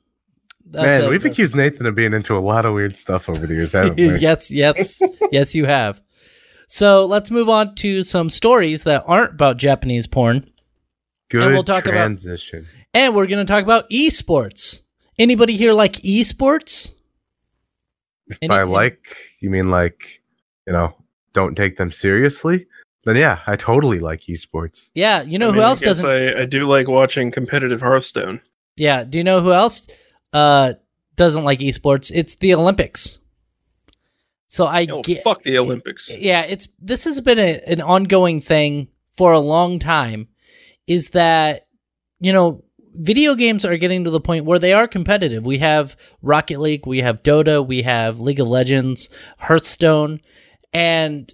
[0.69, 3.47] that's Man, a- we've accused Nathan of being into a lot of weird stuff over
[3.47, 4.17] the years, haven't we?
[4.19, 6.01] yes, yes, yes, you have.
[6.67, 10.49] So let's move on to some stories that aren't about Japanese porn,
[11.29, 12.67] Good and we'll talk about- transition.
[12.93, 14.81] and we're going to talk about esports.
[15.17, 16.91] Anybody here like esports?
[18.41, 20.21] Any- By like, you mean like,
[20.65, 20.95] you know,
[21.33, 22.67] don't take them seriously?
[23.05, 24.91] Then yeah, I totally like esports.
[24.93, 26.09] Yeah, you know I who mean, I else guess doesn't?
[26.09, 28.41] I, I do like watching competitive Hearthstone.
[28.75, 29.87] Yeah, do you know who else
[30.33, 30.73] uh
[31.15, 32.11] doesn't like esports?
[32.13, 33.17] It's the Olympics.
[34.49, 36.09] So I Oh, get fuck the Olympics.
[36.09, 38.87] yeah, it's this has been a, an ongoing thing
[39.17, 40.27] for a long time.
[40.85, 41.67] Is that
[42.19, 42.63] you know
[42.97, 45.45] video games are getting to the point where they are competitive.
[45.45, 50.19] We have Rocket League, we have Dota, we have League of Legends, Hearthstone,
[50.73, 51.33] and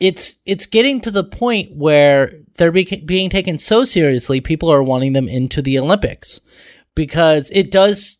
[0.00, 4.40] it's it's getting to the point where they're be- being taken so seriously.
[4.40, 6.40] People are wanting them into the Olympics
[6.94, 8.18] because it does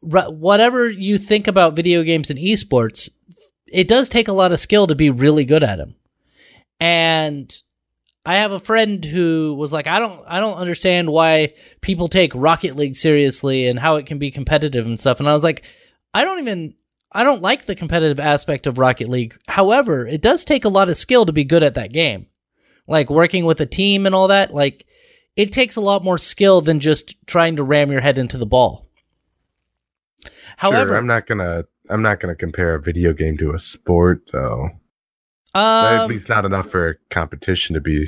[0.00, 3.10] whatever you think about video games and esports
[3.72, 5.94] it does take a lot of skill to be really good at them.
[6.80, 7.54] And
[8.28, 12.30] I have a friend who was like, I don't, I don't understand why people take
[12.34, 15.18] Rocket League seriously and how it can be competitive and stuff.
[15.18, 15.64] And I was like,
[16.12, 16.74] I don't even,
[17.10, 19.34] I don't like the competitive aspect of Rocket League.
[19.48, 22.26] However, it does take a lot of skill to be good at that game,
[22.86, 24.52] like working with a team and all that.
[24.52, 24.84] Like,
[25.34, 28.44] it takes a lot more skill than just trying to ram your head into the
[28.44, 28.90] ball.
[30.58, 34.28] However, sure, I'm not gonna I'm not gonna compare a video game to a sport
[34.32, 34.68] though.
[35.58, 38.06] At um, least not enough for a competition to be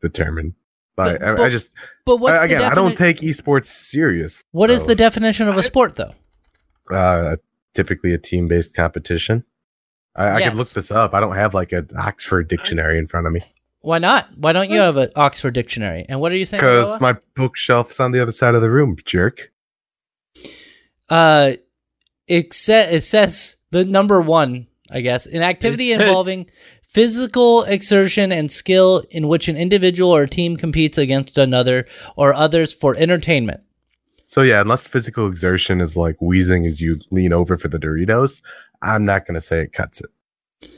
[0.00, 0.54] determined.
[0.96, 1.70] Like But- I, I just
[2.04, 4.44] but what's I, the again, I don't take esports serious.
[4.52, 4.88] What is though.
[4.88, 6.14] the definition of a sport, though?
[6.94, 7.36] uh,
[7.74, 9.44] typically a team based competition?
[10.16, 11.14] I, I could look this up.
[11.14, 13.44] I don't have like an Oxford dictionary in front of me
[13.80, 14.28] Why not?
[14.36, 16.04] Why don't you have an Oxford dictionary?
[16.08, 16.60] And what are you saying?
[16.60, 17.00] because Lola?
[17.00, 18.96] my bookshelf's on the other side of the room.
[19.04, 19.52] Jerk.
[21.08, 21.52] uh,
[22.26, 26.50] it, sa- it says the number one, I guess, an activity involving
[26.90, 32.72] physical exertion and skill in which an individual or team competes against another or others
[32.72, 33.64] for entertainment.
[34.26, 38.42] So yeah, unless physical exertion is like wheezing as you lean over for the Doritos,
[38.82, 40.70] I'm not gonna say it cuts it.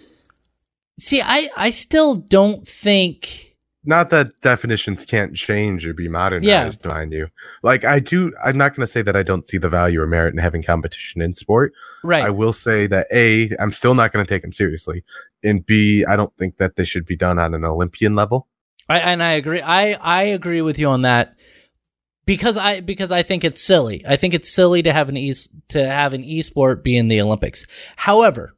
[0.99, 3.52] See, I, I still don't think.
[3.85, 7.29] Not that definitions can't change or be modernized, mind you.
[7.65, 10.07] Like I do, I'm not going to say that I don't see the value or
[10.07, 11.73] merit in having competition in sport.
[12.05, 12.25] Right.
[12.25, 15.05] I will say that a, I'm still not going to take them seriously,
[15.43, 18.47] and b, I don't think that they should be done on an Olympian level.
[18.89, 19.61] I, and I agree.
[19.61, 21.35] I, I agree with you on that
[22.25, 24.05] because I because I think it's silly.
[24.07, 25.35] I think it's silly to have an e
[25.69, 27.67] to have an esport be in the Olympics.
[27.97, 28.55] However,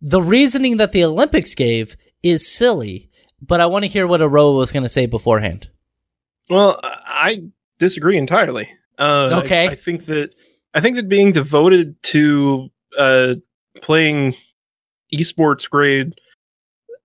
[0.00, 3.09] the reasoning that the Olympics gave is silly.
[3.42, 5.68] But I want to hear what Aroah was going to say beforehand.
[6.48, 7.42] Well, I I
[7.78, 8.68] disagree entirely.
[8.98, 9.68] Uh, Okay.
[9.68, 10.34] I, think that
[10.74, 13.34] I think that being devoted to uh,
[13.82, 14.34] playing
[15.12, 16.14] esports grade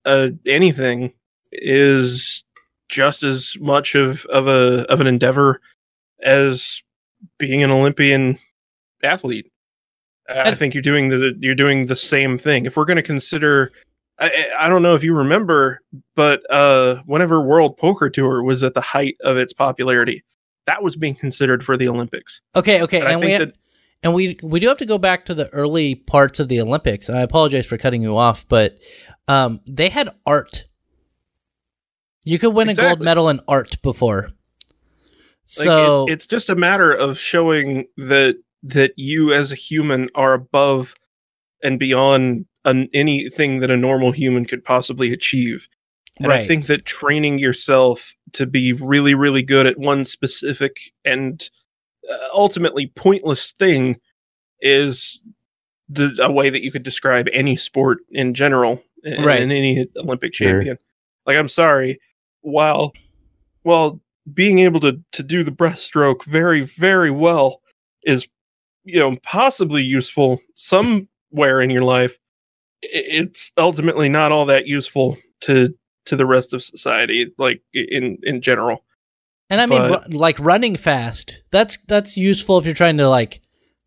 [0.04, 1.12] uh, anything
[1.52, 2.44] is
[2.88, 5.60] just as much of, of a of an endeavor
[6.22, 6.82] as
[7.38, 8.38] being an Olympian
[9.02, 9.50] athlete.
[10.28, 12.66] I, I think you're doing the you're doing the same thing.
[12.66, 13.72] If we're going to consider,
[14.18, 15.82] I, I don't know if you remember,
[16.14, 20.24] but uh, whenever World Poker Tour was at the height of its popularity,
[20.66, 22.40] that was being considered for the Olympics.
[22.54, 23.54] Okay, okay, And and we have, that
[24.02, 27.10] and we we do have to go back to the early parts of the Olympics.
[27.10, 28.78] I apologize for cutting you off, but
[29.28, 30.66] um, they had art.
[32.24, 34.22] You could win a gold medal in art before.
[34.22, 34.32] like,
[35.44, 40.34] So it's, it's just a matter of showing that that you as a human are
[40.34, 40.94] above
[41.62, 45.66] and beyond an, anything that a normal human could possibly achieve.
[46.18, 51.48] And I think that training yourself to be really, really good at one specific and
[52.10, 53.96] uh, ultimately pointless thing
[54.60, 55.20] is
[55.88, 59.42] the a way that you could describe any sport in general and, Right.
[59.42, 60.48] and any Olympic Sure.
[60.48, 60.78] champion.
[61.26, 62.00] Like I'm sorry,
[62.40, 62.92] while
[63.62, 64.00] while
[64.32, 67.60] being able to to do the breaststroke very, very well
[68.04, 68.26] is
[68.84, 72.25] you know possibly useful somewhere in your life, i-
[72.82, 75.74] it's ultimately not all that useful to
[76.06, 78.84] to the rest of society, like in in general.
[79.50, 81.42] And I mean, But- like running fast.
[81.50, 83.40] That's that's useful if you're trying to like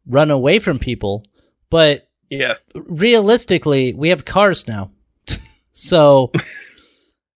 [0.08, 1.26] run away from people,
[1.70, 2.56] but Yeah.
[2.74, 4.92] realistically, we have cars now.
[5.74, 6.32] so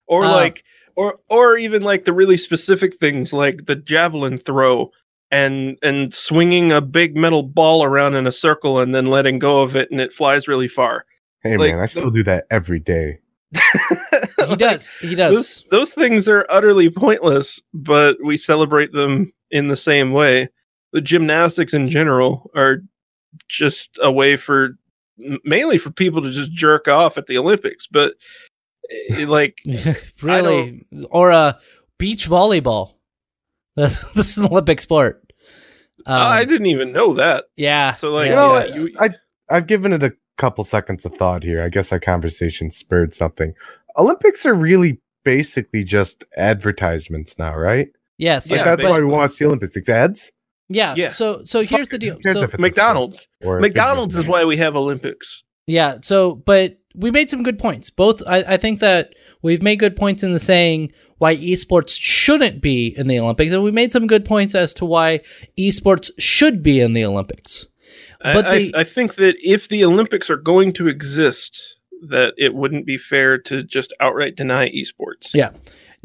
[0.08, 0.64] Or Uh, like
[0.96, 4.92] or or even like the really specific things like the javelin throw
[5.32, 9.62] and and swinging a big metal ball around in a circle and then letting go
[9.62, 11.06] of it and it flies really far.
[11.44, 13.20] Hey Like, man, I still do that every day.
[13.54, 13.60] he
[14.46, 14.92] Like, does.
[15.02, 15.36] He does.
[15.36, 20.50] Those, those things are utterly pointless, but we celebrate them in the same way.
[20.94, 22.78] The gymnastics in general are
[23.50, 24.78] just a way for
[25.44, 28.14] mainly for people to just jerk off at the Olympics, but
[29.12, 29.58] eh, like
[30.22, 31.54] really, or uh,
[32.00, 32.94] beach volleyball.
[33.76, 35.20] That's this is an Olympic sport.
[36.06, 37.46] Um, I didn't even know that.
[37.56, 37.92] yeah.
[37.94, 38.66] So like, you know, yeah.
[38.68, 39.10] yeah, you- I
[39.50, 41.64] I've given it a couple seconds of thought here.
[41.64, 43.54] I guess our conversation spurred something.
[43.98, 47.90] Olympics are really basically just advertisements now, right?
[48.18, 49.76] yes, Like yes, that's but- why we watch the Olympics.
[49.76, 50.32] It's ads.
[50.70, 51.08] yeah, Yeah.
[51.10, 52.18] So so here's the deal.
[52.24, 53.28] So, if it's a McDonald's.
[53.42, 55.44] or McDonald's is why we have Olympics.
[55.68, 55.98] Yeah.
[56.02, 57.90] So, but we made some good points.
[57.90, 62.62] Both, I, I think that we've made good points in the saying why esports shouldn't
[62.62, 65.22] be in the Olympics, and we made some good points as to why
[65.58, 67.68] esports should be in the Olympics.
[68.24, 71.62] I- But I, the- I think that if the Olympics are going to exist,
[72.08, 75.34] that it wouldn't be fair to just outright deny esports.
[75.34, 75.52] Yeah.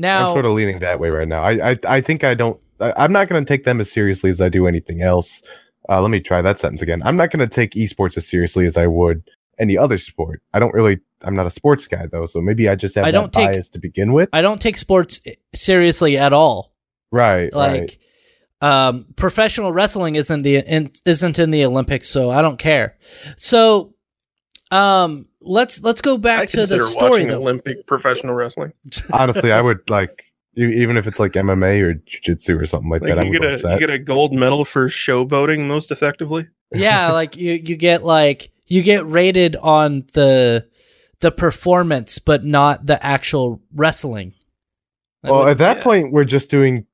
[0.00, 1.42] Now, I'm sort of leaning that way right now.
[1.42, 2.60] I I, I think I don't.
[2.80, 5.42] I, I'm not going to take them as seriously as I do anything else.
[5.88, 7.02] Uh, let me try that sentence again.
[7.04, 9.22] I'm not going to take esports as seriously as I would
[9.58, 10.40] any other sport.
[10.54, 11.00] I don't really.
[11.22, 13.68] I'm not a sports guy though, so maybe I just have I don't take- bias
[13.70, 14.28] to begin with.
[14.32, 15.20] I don't take sports
[15.54, 16.72] seriously at all.
[17.10, 17.50] right.
[17.52, 17.98] right.
[18.60, 22.96] Like, um, professional wrestling isn't the in, isn't in the Olympics, so I don't care.
[23.36, 23.94] So,
[24.70, 27.36] um, let's let's go I back to the story though.
[27.40, 28.72] Olympic professional wrestling.
[29.12, 30.24] Honestly, I would like
[30.56, 33.18] e- even if it's like MMA or jiu-jitsu or something like, Like that.
[33.20, 36.48] I you would get a watch you get a gold medal for showboating most effectively.
[36.72, 40.66] yeah like you you get like you get rated on the
[41.20, 44.34] the performance but not the actual wrestling
[45.24, 45.82] I well, would- at that yeah.
[45.82, 46.86] point, we're just doing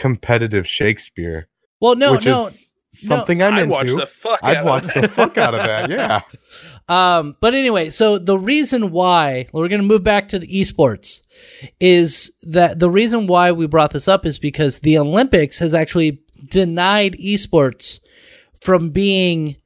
[0.00, 1.46] competitive Shakespeare,
[1.80, 2.56] well no which no is
[2.92, 3.72] something I'm I'd into.
[3.72, 5.90] watch the fuck I'd out watch of the fuck out of that.
[5.96, 6.22] Yeah.
[6.88, 11.20] um but anyway so the reason why we're going to move back to the esports
[11.78, 16.20] is that the reason why we brought this up is because the olympics has actually
[16.48, 18.00] denied esports
[18.60, 19.56] from being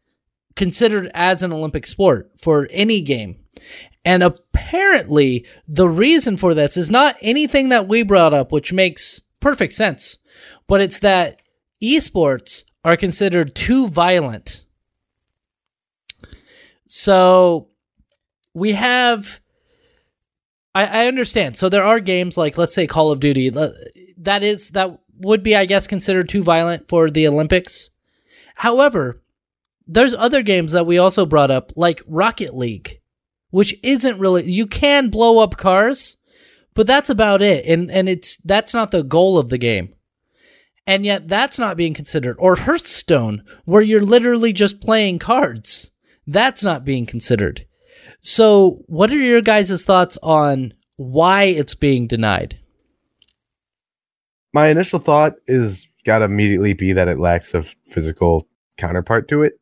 [0.57, 3.37] considered as an olympic sport for any game
[4.05, 9.23] And apparently, the reason for this is not anything that we brought up, which makes
[9.41, 10.19] perfect sense,
[10.67, 11.41] but it's that
[11.83, 14.65] esports are considered too violent.
[16.87, 17.69] So
[18.55, 19.41] we have.
[20.75, 21.57] I, I understand.
[21.57, 23.51] So there are games like, let's say, Call of Duty.
[24.19, 27.91] That is that would be, I guess, considered too violent for the Olympics.
[28.57, 29.23] However,
[29.87, 33.01] there's other games that we also brought up, like Rocket League,
[33.51, 36.17] which isn't really you can blow up cars,
[36.75, 37.65] but that's about it.
[37.67, 39.95] And and it's that's not the goal of the game.
[40.87, 42.37] And yet that's not being considered.
[42.39, 45.91] Or Hearthstone, where you're literally just playing cards.
[46.27, 47.67] That's not being considered.
[48.21, 52.59] So, what are your guys' thoughts on why it's being denied?
[54.53, 58.47] My initial thought is got to immediately be that it lacks a physical
[58.79, 59.59] counterpart to it.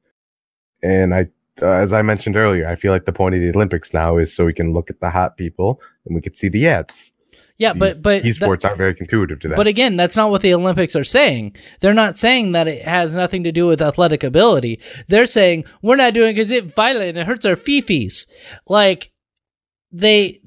[0.82, 1.28] And I,
[1.61, 4.35] uh, as I mentioned earlier, I feel like the point of the Olympics now is
[4.35, 7.12] so we can look at the hot people and we can see the ads.
[7.58, 9.56] Yeah, These- but but esports aren't very intuitive to that.
[9.56, 11.54] But again, that's not what the Olympics are saying.
[11.80, 14.80] They're not saying that it has nothing to do with athletic ability.
[15.08, 18.26] They're saying we're not doing it because it's violent and it hurts our fifis.
[18.66, 19.12] Like
[19.92, 20.40] they,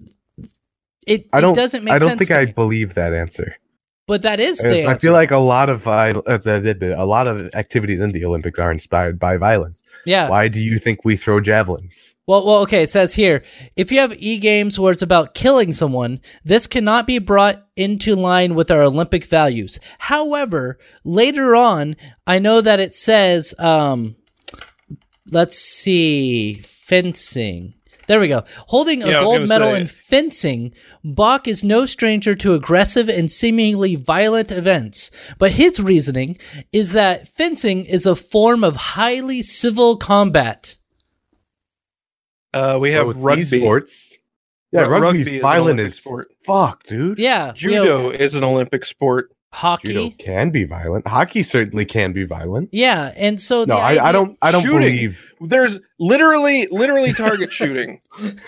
[1.07, 1.53] it, I don't.
[1.53, 2.51] it doesn't make I don't think I me.
[2.51, 3.55] believe that answer.
[4.07, 4.87] but that is the.
[4.87, 8.71] I feel like a lot of uh, a lot of activities in the Olympics are
[8.71, 9.83] inspired by violence.
[10.05, 10.27] yeah.
[10.29, 12.14] Why do you think we throw javelins?
[12.27, 12.83] Well, well, okay.
[12.83, 13.43] It says here,
[13.75, 18.15] if you have e games where it's about killing someone, this cannot be brought into
[18.15, 19.79] line with our Olympic values.
[20.00, 21.95] However, later on,
[22.25, 24.15] I know that it says, um,
[25.29, 27.75] let's see, fencing.
[28.08, 28.43] There we go.
[28.67, 30.73] Holding a Yeah, gold medal say- in fencing,
[31.04, 35.10] Bach is no stranger to aggressive and seemingly violent events.
[35.37, 36.37] But his reasoning
[36.71, 40.77] is that fencing is a form of highly civil combat.
[42.56, 43.43] Uh, we So have with rugby.
[43.43, 44.13] esports.
[44.71, 46.27] Yeah, Ru- rugby's rugby is violent Olympic as sport.
[46.45, 47.17] fuck, dude.
[47.19, 49.29] Yeah, we have- Judo is an Olympic sport.
[49.53, 49.87] hockey.
[49.93, 51.08] Judo can be violent.
[51.08, 52.67] Hockey certainly can be violent.
[52.73, 54.37] Yeah, and so No, the I, I don't.
[54.41, 54.79] I don't Shooting.
[54.79, 55.33] believe.
[55.39, 58.01] There's literally, literally target shooting.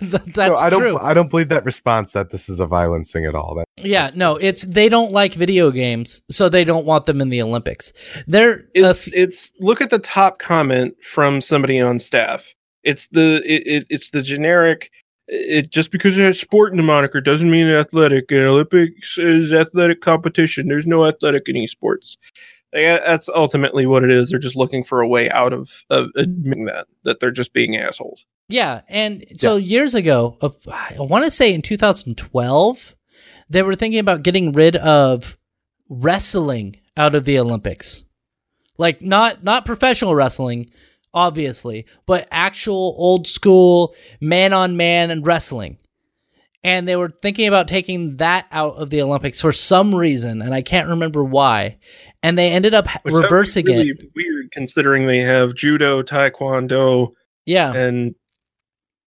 [0.00, 0.80] That's no, I don't.
[0.80, 0.98] true.
[0.98, 3.54] I don't believe that response that this is a violence thing at all.
[3.54, 7.28] That Yeah, no, it's they don't like video games, so they don't want them in
[7.30, 7.92] the Olympics.
[8.26, 12.44] They're It's f- it's look at the top comment from somebody on staff.
[12.86, 14.90] It's the it, it it's the generic.
[15.28, 18.30] It just because it has sport in the moniker doesn't mean athletic.
[18.30, 20.68] And Olympics is athletic competition.
[20.68, 22.16] There's no athletic in esports.
[22.72, 24.30] Like, uh, that's ultimately what it is.
[24.30, 27.76] They're just looking for a way out of, of admitting that that they're just being
[27.76, 28.24] assholes.
[28.48, 32.94] yeah, and so years ago, of I want to say in 2012,
[33.50, 35.36] they were thinking about getting rid of
[35.88, 38.04] wrestling out of the Olympics,
[38.78, 40.70] like not not professional wrestling,
[41.16, 45.78] obviously, but actual old school man on man and wrestling.
[46.62, 50.52] And they were thinking about taking that out of the Olympics for some reason, and
[50.52, 51.78] I can't remember why.
[52.22, 54.10] And they ended up Which that would be reversing really it.
[54.16, 57.12] Weird considering they have judo, taekwondo,
[57.44, 57.72] Yeah.
[57.72, 58.14] and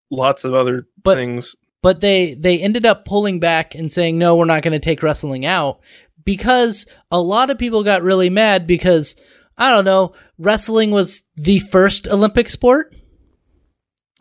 [0.09, 1.55] lots of other But- things.
[1.83, 5.03] but they they ended up pulling back and saying no we're not going to take
[5.03, 5.79] wrestling out
[6.25, 9.15] because a lot of people got really mad because
[9.57, 12.95] i don't know wrestling was the first olympic sport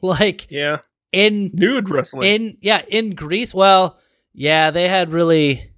[0.03, 0.79] like Yeah,
[1.13, 2.29] in nude wrestling.
[2.29, 3.99] in yeah in greece well
[4.35, 5.73] yeah they had really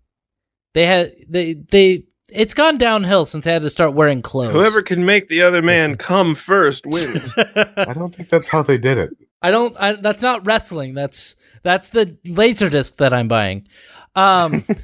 [0.74, 4.82] they had they they it's gone downhill since they had to start wearing clothes Whoever
[4.82, 7.32] can make the other man come first wins.
[7.36, 9.10] I don't think that's how they did it.
[9.42, 9.74] I don't.
[9.80, 10.94] I, that's not wrestling.
[10.94, 13.66] That's that's the laser disc that I'm buying.
[14.14, 14.64] Um.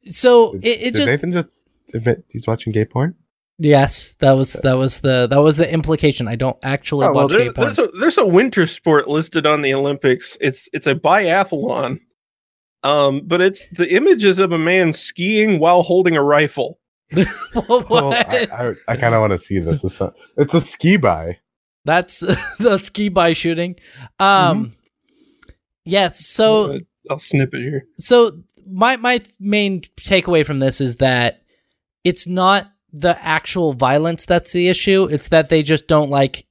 [0.00, 1.48] so it, it did just Nathan just
[1.94, 3.14] admit he's watching gay porn?
[3.58, 6.28] Yes, that was that was the that was the implication.
[6.28, 7.66] I don't actually Oh, watch gay there's, porn.
[7.66, 10.36] there's a there's a winter sport listed on the Olympics.
[10.40, 12.00] It's it's a biathlon,
[12.82, 16.78] um, but it's the images of a man skiing while holding a rifle.
[17.54, 19.82] Well, I, I, I kind of want to see this.
[19.82, 21.38] It's a, it's a ski by.
[21.86, 22.20] That's
[22.58, 23.76] the ski by shooting.
[24.18, 24.26] Um.
[24.66, 24.72] Mm-hmm.
[25.84, 26.26] Yes.
[26.26, 26.78] So Uh,
[27.10, 27.86] I'll snip it here.
[27.98, 28.32] so
[28.70, 31.42] my my main takeaway from this is that
[32.04, 36.46] it's not the actual violence that's the issue it's that they just don't like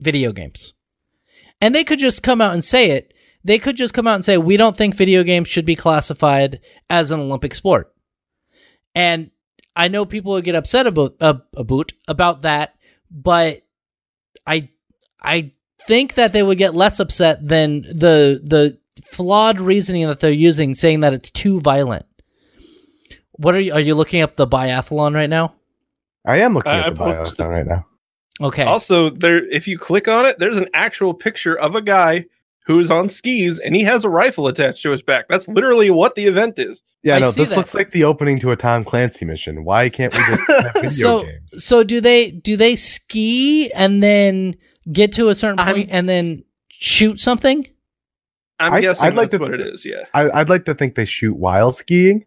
[0.00, 0.74] video games.
[1.60, 3.14] And they could just come out and say it.
[3.44, 6.60] They could just come out and say we don't think video games should be classified
[6.88, 7.92] as an olympic sport.
[8.94, 9.30] And
[9.74, 12.74] i know people would get upset about uh, about about that
[13.10, 13.62] but
[14.46, 14.68] i
[15.22, 15.50] i
[15.86, 20.74] think that they would get less upset than the the flawed reasoning that they're using
[20.74, 22.06] saying that it's too violent.
[23.32, 25.54] What are you are you looking up the biathlon right now
[26.24, 27.86] I am looking I- at I the posted- biathlon right now.
[28.40, 32.24] okay Also, there if you click on it, there's an actual picture of a guy
[32.64, 35.26] who is on skis and he has a rifle attached to his back.
[35.28, 36.80] That's literally what the event is.
[37.02, 37.56] Yeah, I no, see this that.
[37.56, 39.64] looks like the opening to a Tom Clancy mission.
[39.64, 41.64] Why can't we just have video so games?
[41.64, 44.54] so do they do they ski and then
[44.92, 47.66] get to a certain I'm- point and then shoot something
[48.60, 49.84] I'm I- guessing I'd like that's to- what it is.
[49.84, 50.04] Yeah.
[50.14, 52.24] I, I'd like to think they shoot while skiing,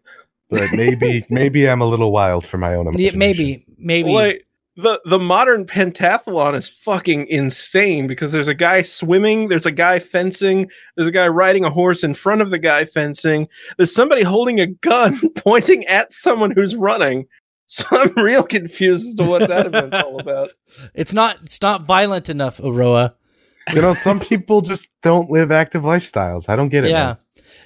[0.50, 3.18] but maybe maybe I'm a little wild for my own Yeah, imagination.
[3.18, 9.48] maybe maybe Like the the modern pentathlon is fucking insane because there's a guy swimming,
[9.48, 12.84] there's a guy fencing, there's a guy riding a horse in front of the guy
[12.84, 13.48] fencing.
[13.78, 17.26] There's somebody holding a gun pointing at someone who's running.
[17.68, 20.50] So I'm real confused as to what that event's all about.
[20.94, 23.14] it's not it's not violent enough Aroah
[23.74, 26.48] You know, some people just don't live active lifestyles.
[26.50, 26.90] I don't get it.
[26.90, 27.16] yeah man.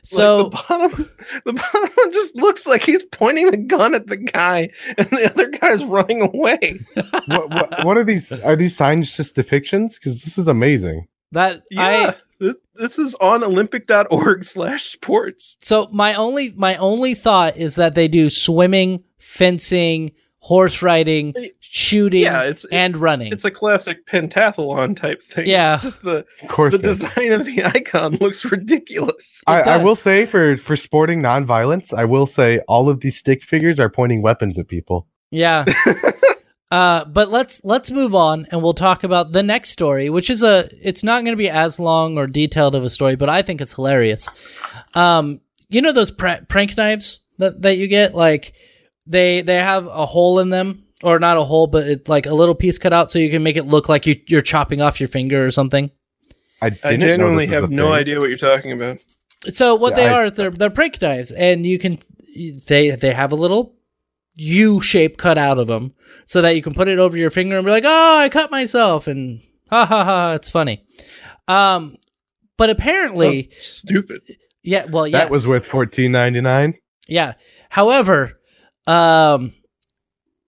[0.02, 1.10] So like the bottom,
[1.44, 5.30] the bottom one just looks like he's pointing the gun at the guy, and the
[5.30, 6.78] other guy's running away.
[7.26, 8.32] what, what, what are these?
[8.32, 9.94] Are these signs just depictions?
[9.94, 11.06] Because this is amazing.
[11.32, 15.56] that Yeah, i th- this is on Olympic.org/sports.
[15.60, 20.10] so my only my only thought is that they do swimming fencing
[20.42, 25.46] horse riding shooting Yeah, it's and running it's a classic pentathlon type thing.
[25.46, 25.74] Yeah.
[25.74, 26.72] it's just the Of course.
[26.72, 27.00] the it is.
[27.00, 29.42] design of the icon looks ridiculous.
[29.46, 33.42] I, I will say for for sporting nonviolence, I will say all of these stick
[33.42, 35.06] figures are pointing weapons at people.
[35.30, 35.64] Yeah.
[36.70, 40.42] uh, but let's let's move on and we'll talk about the next story, which is
[40.42, 43.42] a it's not going to be as long or detailed of a story, but I
[43.42, 44.28] think it's hilarious.
[44.94, 48.54] Um, you know those pr- prank knives that that you get like
[49.10, 52.34] they they have a hole in them or not a hole, but it's like a
[52.34, 55.00] little piece cut out so you can make it look like you you're chopping off
[55.00, 55.90] your finger or something.
[56.62, 57.92] I, I genuinely have no thing.
[57.94, 58.98] idea what you're talking about.
[59.48, 61.98] So what Yeah, they I- are is they're they're prank knives, and you can
[62.66, 63.74] they they have a little
[64.36, 65.92] U shape cut out of them,
[66.24, 68.50] so that you can put it over your finger and be like, "Oh, I cut
[68.50, 69.40] myself," and
[69.70, 70.84] ha ha ha, it's funny.
[71.48, 71.96] Um,
[72.56, 74.20] but apparently, Sounds stupid.
[74.62, 76.74] yeah, well, yes, That was worth fourteen ninety nine.
[77.08, 77.34] Yeah.
[77.70, 78.38] However,
[78.90, 79.52] um,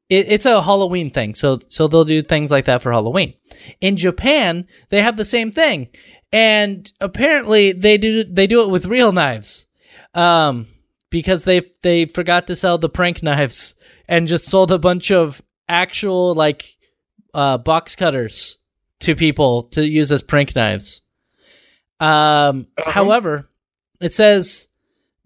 [0.09, 3.35] it, it's a Halloween thing, so so they'll do things like that for Halloween.
[3.81, 5.89] In Japan, they have the same thing,
[6.33, 9.67] and apparently they do they do it with real knives,
[10.15, 10.67] um,
[11.11, 13.75] because they they forgot to sell the prank knives
[14.09, 16.77] and just sold a bunch of actual like
[17.35, 18.59] uh, box cutters
[19.01, 21.01] to people to use as prank knives.
[22.01, 22.91] Um, Uh-huh.
[22.91, 23.49] However,
[24.01, 24.67] it says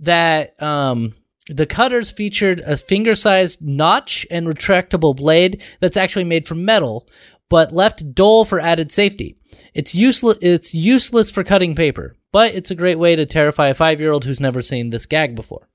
[0.01, 1.14] that um,
[1.49, 7.09] the cutters featured a finger-sized notch and retractable blade that's actually made from metal,
[7.49, 9.37] but left dull for added safety.
[9.75, 10.39] It's useless.
[10.43, 14.41] It's useless for cutting paper, but it's a great way to terrify a five-year-old who's
[14.41, 15.69] never seen this gag before.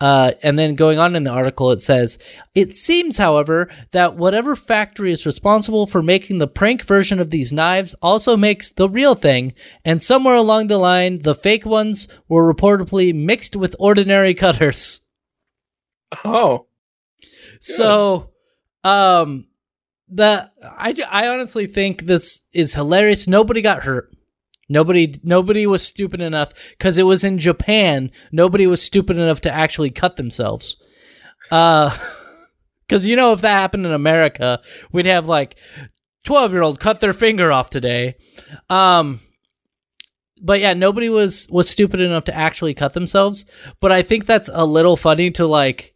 [0.00, 2.18] Uh, and then going on in the article, it says,
[2.54, 7.52] It seems, however, that whatever factory is responsible for making the prank version of these
[7.52, 12.52] knives also makes the real thing, and somewhere along the line, the fake ones were
[12.52, 15.00] reportedly mixed with ordinary cutters.
[16.24, 16.66] Oh,
[17.60, 18.30] So,
[18.84, 19.46] um,
[20.08, 23.26] the I, I honestly think this is hilarious.
[23.26, 24.10] Nobody got hurt.
[24.68, 28.10] Nobody nobody was stupid enough because it was in Japan.
[28.32, 30.76] Nobody was stupid enough to actually cut themselves.
[31.50, 31.96] Uh,
[32.86, 34.60] because you know if that happened in America,
[34.92, 35.56] we'd have like
[36.24, 38.16] twelve year old cut their finger off today.
[38.68, 39.20] Um,
[40.40, 43.44] but yeah, nobody was was stupid enough to actually cut themselves.
[43.80, 45.94] But I think that's a little funny to like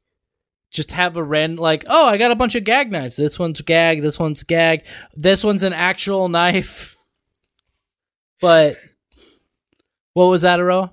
[0.71, 3.17] just have a random like, oh, I got a bunch of gag knives.
[3.17, 4.03] This one's gag.
[4.03, 4.85] This one's gag.
[5.15, 6.92] This one's an actual knife.
[8.43, 8.77] But
[10.13, 10.91] what was that, Aroah?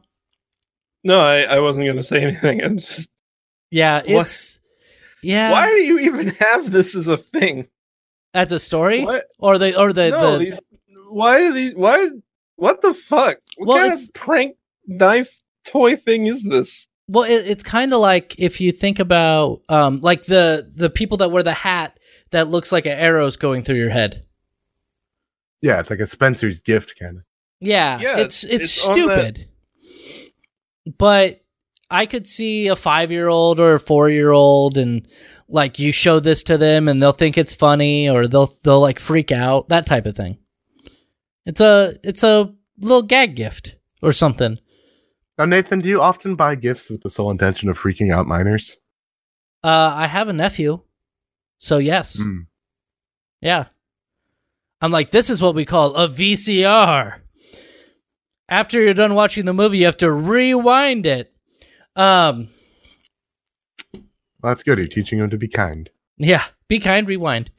[1.04, 2.64] no, I, I wasn't going to say anything.
[2.64, 3.10] I'm just,
[3.72, 4.22] Yeah, What?
[4.22, 4.60] it's
[5.22, 5.52] yeah.
[5.52, 7.68] Why do you even have this as a thing?
[8.34, 9.26] As a story, What?
[9.39, 10.60] or the or the, no, the these,
[11.10, 11.74] why do these?
[11.76, 12.10] Why?
[12.56, 13.38] What the fuck?
[13.58, 14.56] What Well, kind it's- of prank
[14.88, 15.36] knife
[15.66, 16.88] toy thing is this?
[17.08, 21.18] well, it, it's kind of like if you think about um like the the people
[21.18, 22.00] that wear the hat
[22.32, 24.24] that looks like an arrow's going through your head.
[25.62, 27.24] Yeah, it's like a Spencer's gift kind of.
[27.62, 29.03] Yeah, Yeah, it's it's, it's on that-
[29.36, 29.45] stupid.
[30.97, 31.41] But
[31.89, 35.07] I could see a five year old or a four year old, and
[35.47, 38.99] like you show this to them, and they'll think it's funny, or they'll they'll like
[38.99, 40.38] freak out, that type of thing.
[41.45, 44.57] It's a it's a little gag gift or something.
[45.38, 48.78] Now, Nathan, do you often buy gifts with the sole intention of freaking out minors?
[49.64, 50.82] Uh, I have a nephew,
[51.60, 52.47] so yes, Mm.
[53.41, 53.66] yeah.
[54.82, 57.20] I'm like, this is what we call a VCR.
[58.50, 61.32] After you're done watching the movie, you have to rewind it.
[61.95, 62.50] Um,
[63.93, 64.78] Well, that's good.
[64.80, 65.89] You're teaching them to be kind.
[66.18, 67.52] Yeah, be kind, rewind.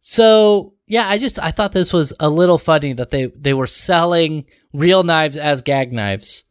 [0.00, 3.66] So yeah, I just I thought this was a little funny that they they were
[3.66, 6.44] selling real knives as gag knives.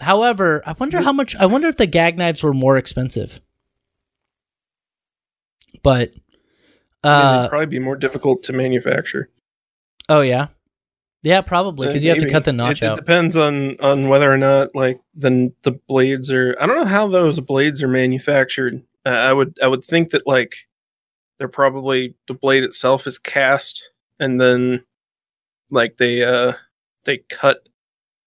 [0.00, 1.36] However, I wonder how much.
[1.36, 3.40] I wonder if the gag knives were more expensive.
[5.82, 6.12] But,
[7.02, 9.28] I mean, uh, it'd probably be more difficult to manufacture.
[10.08, 10.48] oh yeah,
[11.24, 12.98] yeah, probably because you have to cut the notch it, out.
[12.98, 16.54] It depends on on whether or not like the the blades are.
[16.60, 18.82] I don't know how those blades are manufactured.
[19.06, 20.54] Uh, I would I would think that like
[21.38, 23.82] they're probably the blade itself is cast
[24.20, 24.84] and then
[25.70, 26.52] like they uh
[27.04, 27.66] they cut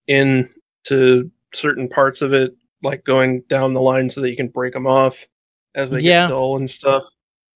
[0.08, 0.50] in
[0.84, 4.72] to certain parts of it like going down the line so that you can break
[4.72, 5.26] them off
[5.74, 6.24] as they Yeah.
[6.24, 7.04] get dull and stuff.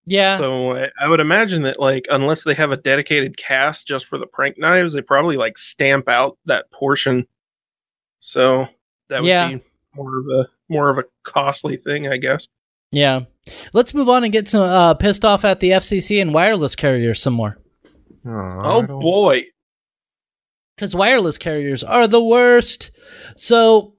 [0.05, 4.07] Yeah, So I, I would imagine that like unless they have a dedicated cast just
[4.07, 7.26] for the prank knives, they probably like stamp out that portion.
[8.20, 8.66] So
[9.09, 9.48] that would Yeah.
[9.53, 9.61] be
[9.94, 12.48] more of a more of a costly thing, I guess.
[12.90, 13.20] yeah.
[13.74, 17.20] Let's move on and get some uh, pissed off at the FCC and wireless carriers
[17.22, 17.59] some more.
[18.26, 19.44] Oh boy.
[20.76, 22.90] because wireless carriers are the worst.
[23.36, 23.94] So,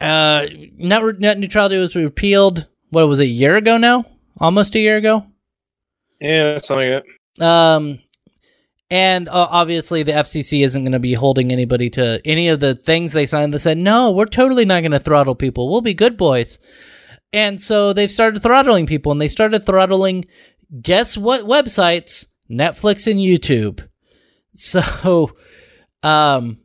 [0.00, 0.46] uh,
[0.76, 2.66] net, net neutrality was repealed.
[2.90, 4.04] What was it, a year ago now?
[4.40, 5.26] Almost a year ago.
[6.20, 7.04] Yeah, something like
[7.38, 7.46] that.
[7.46, 8.00] Um,
[8.90, 12.74] and uh, obviously the FCC isn't going to be holding anybody to any of the
[12.74, 15.70] things they signed that said, no, we're totally not going to throttle people.
[15.70, 16.58] We'll be good boys.
[17.32, 20.24] And so they've started throttling people and they started throttling,
[20.82, 22.26] guess what websites?
[22.50, 23.86] Netflix and YouTube.
[24.56, 25.36] So,
[26.02, 26.58] um,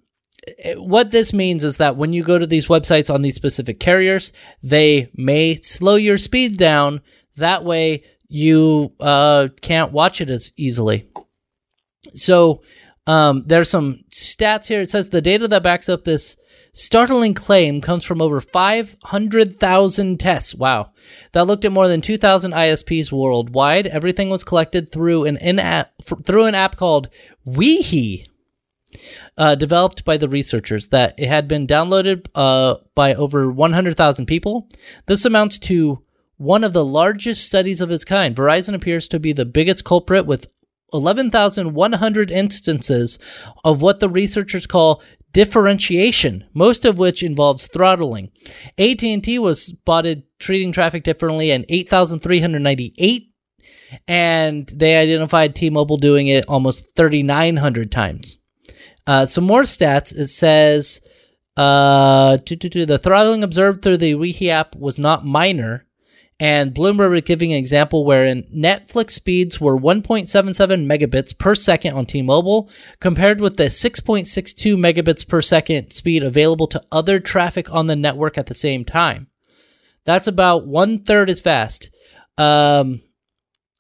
[0.75, 4.33] what this means is that when you go to these websites on these specific carriers,
[4.63, 7.01] they may slow your speed down.
[7.37, 11.09] That way, you uh, can't watch it as easily.
[12.15, 12.63] So,
[13.07, 14.81] um, there's some stats here.
[14.81, 16.37] It says the data that backs up this
[16.73, 20.55] startling claim comes from over 500,000 tests.
[20.55, 20.91] Wow.
[21.33, 23.87] That looked at more than 2,000 ISPs worldwide.
[23.87, 25.93] Everything was collected through an in-app
[26.25, 27.09] through an app called
[27.47, 28.25] WeHe.
[29.37, 34.67] uh, developed by the researchers that it had been downloaded uh, by over 100,000 people.
[35.05, 36.01] This amounts to
[36.37, 38.35] one of the largest studies of its kind.
[38.35, 40.47] Verizon appears to be the biggest culprit with
[40.93, 43.19] 11,100 instances
[43.63, 48.31] of what the researchers call differentiation, most of which involves throttling.
[48.77, 53.31] AT&T was spotted treating traffic differently in 8,398
[54.07, 58.37] and they identified T-Mobile doing it almost 3,900 times.
[59.07, 60.15] Uh, some more stats.
[60.15, 61.01] It says
[61.57, 65.85] uh, the throttling observed through the WeHe app was not minor,
[66.39, 72.05] and Bloomberg was giving an example wherein Netflix speeds were 1.77 megabits per second on
[72.05, 72.69] T-Mobile,
[72.99, 78.37] compared with the 6.62 megabits per second speed available to other traffic on the network
[78.37, 79.27] at the same time.
[80.03, 81.89] That's about one third as fast.
[82.37, 83.01] Um,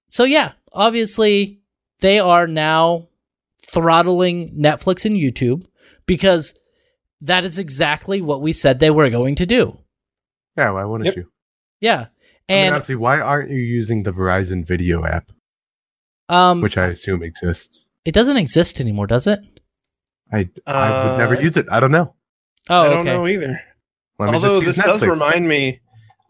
[0.09, 1.59] so yeah, obviously
[1.99, 3.09] they are now
[3.61, 5.65] throttling Netflix and YouTube
[6.05, 6.57] because
[7.21, 9.77] that is exactly what we said they were going to do.
[10.57, 11.15] Yeah, why wouldn't Yep.
[11.17, 11.31] you?
[11.81, 12.05] Yeah.
[12.49, 15.31] I mean, And honestly, why aren't you using the Verizon Video app,
[16.29, 17.87] um which I assume exists?
[18.05, 19.39] it doesn't exist anymore, does it?
[20.31, 21.65] I I would never Uh, use it.
[21.71, 22.13] I don't know.
[22.69, 23.13] Oh, I don't okay.
[23.13, 23.59] know either.
[24.19, 25.79] Let me Although just use this does remind me,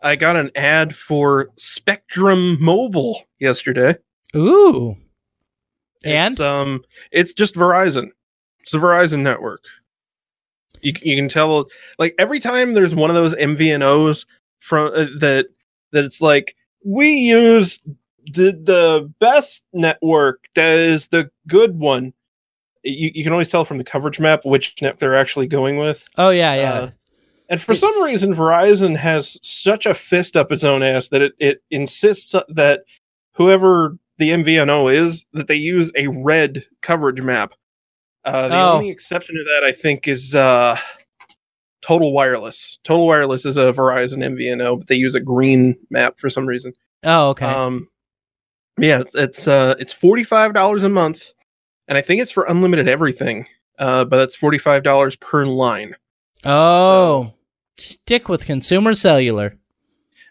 [0.02, 3.96] I got an ad for Spectrum Mobile yesterday.
[4.36, 4.96] Ooh.
[6.04, 8.10] And It's, um, it's just Verizon.
[8.62, 9.64] It's the Verizon network.
[10.82, 11.68] You you can tell
[12.00, 14.26] like every time there's one of those MVNOs
[14.60, 15.48] from uh, that
[15.96, 17.82] that it's like we use
[18.34, 22.14] the the best network that is the good one.
[22.84, 26.06] You, you can always tell from the coverage map which net they're actually going with.
[26.18, 26.74] oh yeah, yeah.
[26.74, 26.90] Uh,
[27.50, 31.34] and for some reason, Verizon has such a fist up its own ass that it,
[31.40, 32.82] it insists that
[33.34, 37.54] whoever the MVNO is, that they use a red coverage map.
[38.24, 38.74] Uh, the Oh.
[38.74, 40.80] only exception to that, I think, is uh,
[41.86, 42.80] Total Wireless.
[42.84, 46.74] Total Wireless is a Verizon MVNO, but they use a green map for some reason.
[47.04, 47.46] oh, okay.
[47.46, 47.88] Um,
[48.80, 51.30] yeah, it's it's, uh, it's forty five dollars a month,
[51.88, 53.46] and I think it's for unlimited everything.
[53.78, 55.96] Uh, but that's forty five dollars per line.
[56.44, 57.32] oh.
[57.78, 59.58] Stick with consumer cellular.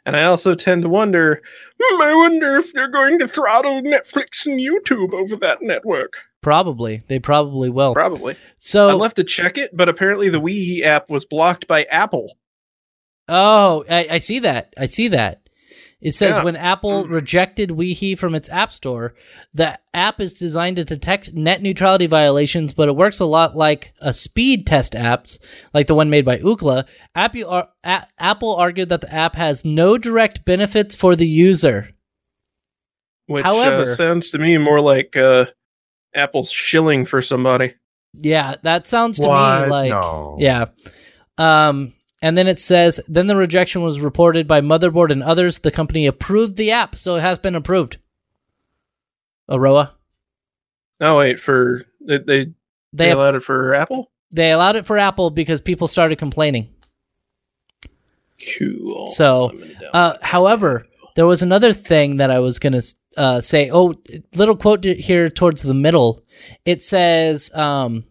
[0.07, 1.43] And I also tend to wonder,
[1.79, 6.15] hmm, I wonder if they're going to throttle Netflix and YouTube over that network.
[6.45, 7.03] Probably.
[7.09, 7.95] They probably will.
[7.95, 8.37] Probably.
[8.59, 12.37] So I left to check it, but apparently the Wii app was blocked by Apple.
[13.29, 14.75] Oh, I, I see that.
[14.79, 15.41] I see that.
[16.03, 16.45] It says Yeah.
[16.45, 17.11] when Apple Mhm.
[17.11, 19.15] rejected WeHe from its App Store,
[19.55, 23.95] the app is designed to detect net neutrality violations, but it works a lot like
[24.03, 25.39] a speed test apps,
[25.73, 26.85] like the one made by Ookla.
[27.15, 31.89] Apple, ar- A- Apple argued that the app has no direct benefits for the user.
[33.27, 35.47] Which However- uh, sounds to me more like uh,
[36.15, 37.75] Apple's shilling for somebody.
[38.15, 39.65] Yeah, that sounds to What?
[39.65, 40.37] me like No.
[40.39, 40.67] yeah.
[41.39, 41.93] Um,
[42.23, 45.59] and then it says then the rejection was reported by Motherboard and others.
[45.59, 47.99] The company approved the app, so it has been approved.
[49.51, 49.91] Aroah,
[51.01, 52.53] Oh wait, for they they, they
[52.93, 54.11] they allowed it for Apple.
[54.31, 56.69] they allowed it for Apple because people started complaining.
[58.59, 59.07] Cool.
[59.09, 59.53] So,
[59.93, 62.83] Uh, however, there was another thing that I was gonna
[63.17, 63.71] uh, say.
[63.71, 63.95] Oh,
[64.35, 66.25] little quote here towards the middle.
[66.65, 68.05] It says, um,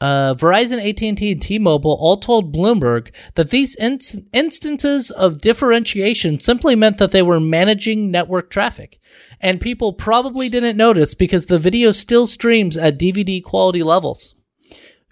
[0.00, 6.76] uh, "Verizon, AT and T-Mobile all told Bloomberg that these ins- instances of differentiation simply
[6.76, 9.00] meant that they were managing network traffic."
[9.40, 14.34] And people probably didn't notice because the video still streams at DVD quality levels.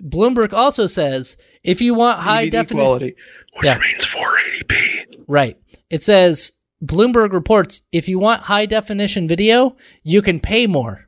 [0.03, 3.14] Bloomberg also says if you want high DVD definition, quality,
[3.55, 3.78] which Yeah.
[3.78, 5.24] means 480p.
[5.26, 5.57] Right.
[5.91, 6.53] It says
[6.85, 11.07] Bloomberg reports if you want high definition video, you can pay more.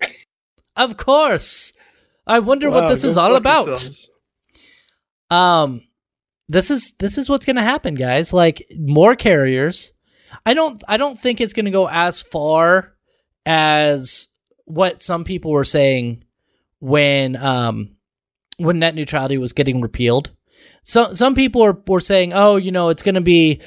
[0.76, 1.72] of course.
[2.26, 3.66] I wonder what this is all about.
[3.66, 4.10] yourselves.
[5.30, 5.82] Um
[6.48, 8.32] this is this is what's going to happen, guys.
[8.32, 9.92] Like more carriers.
[10.46, 12.94] I don't I don't think it's going to go as far
[13.44, 14.28] as
[14.64, 16.24] what some people were saying
[16.80, 17.96] when um
[18.58, 20.30] when net neutrality was getting repealed.
[20.82, 23.60] So some people were, were saying, "Oh, you know, it's going to be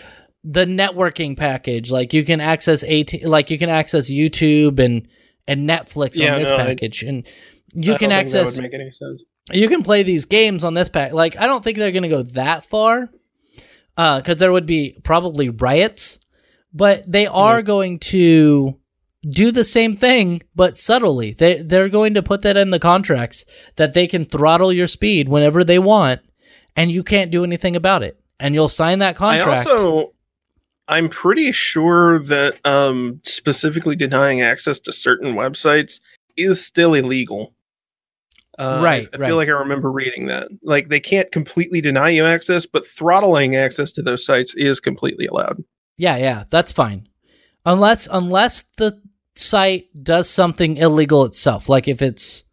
[0.43, 1.91] the networking package.
[1.91, 5.07] Like you can access AT, like you can access YouTube and
[5.47, 7.25] and Netflix Yeah, on this no, I- package, and
[7.73, 9.21] you don't can access That would make any sense.
[9.53, 11.13] you can play these games on this pack.
[11.13, 13.09] Like, I don't think they're going to go that far,
[13.97, 16.19] uh, because there would be probably riots.
[16.73, 18.77] But they are going to
[19.29, 21.33] do the same thing, but subtly.
[21.33, 23.43] They they're going to put that in the contracts
[23.75, 26.21] that they can throttle your speed whenever they want,
[26.77, 28.17] and you can't do anything about it.
[28.39, 29.67] And you'll sign that contract.
[29.67, 30.13] I also,
[30.91, 36.01] I'm pretty sure that um, specifically denying access to certain websites
[36.35, 37.53] is still illegal.
[38.59, 39.27] Uh, Right, I, I right.
[39.27, 40.49] feel like I remember reading that.
[40.61, 45.25] Like they can't completely deny you access, but throttling access to those sites is completely
[45.27, 45.63] allowed.
[45.97, 47.07] Yeah, yeah, that's fine.
[47.65, 49.01] Unless unless the
[49.35, 52.43] site does something illegal itself, like if it's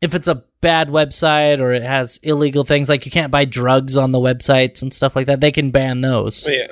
[0.00, 3.96] if it's a bad website or it has illegal things like you can't buy drugs
[3.96, 6.48] on the websites and stuff like that, they can ban those.
[6.48, 6.66] Yeah,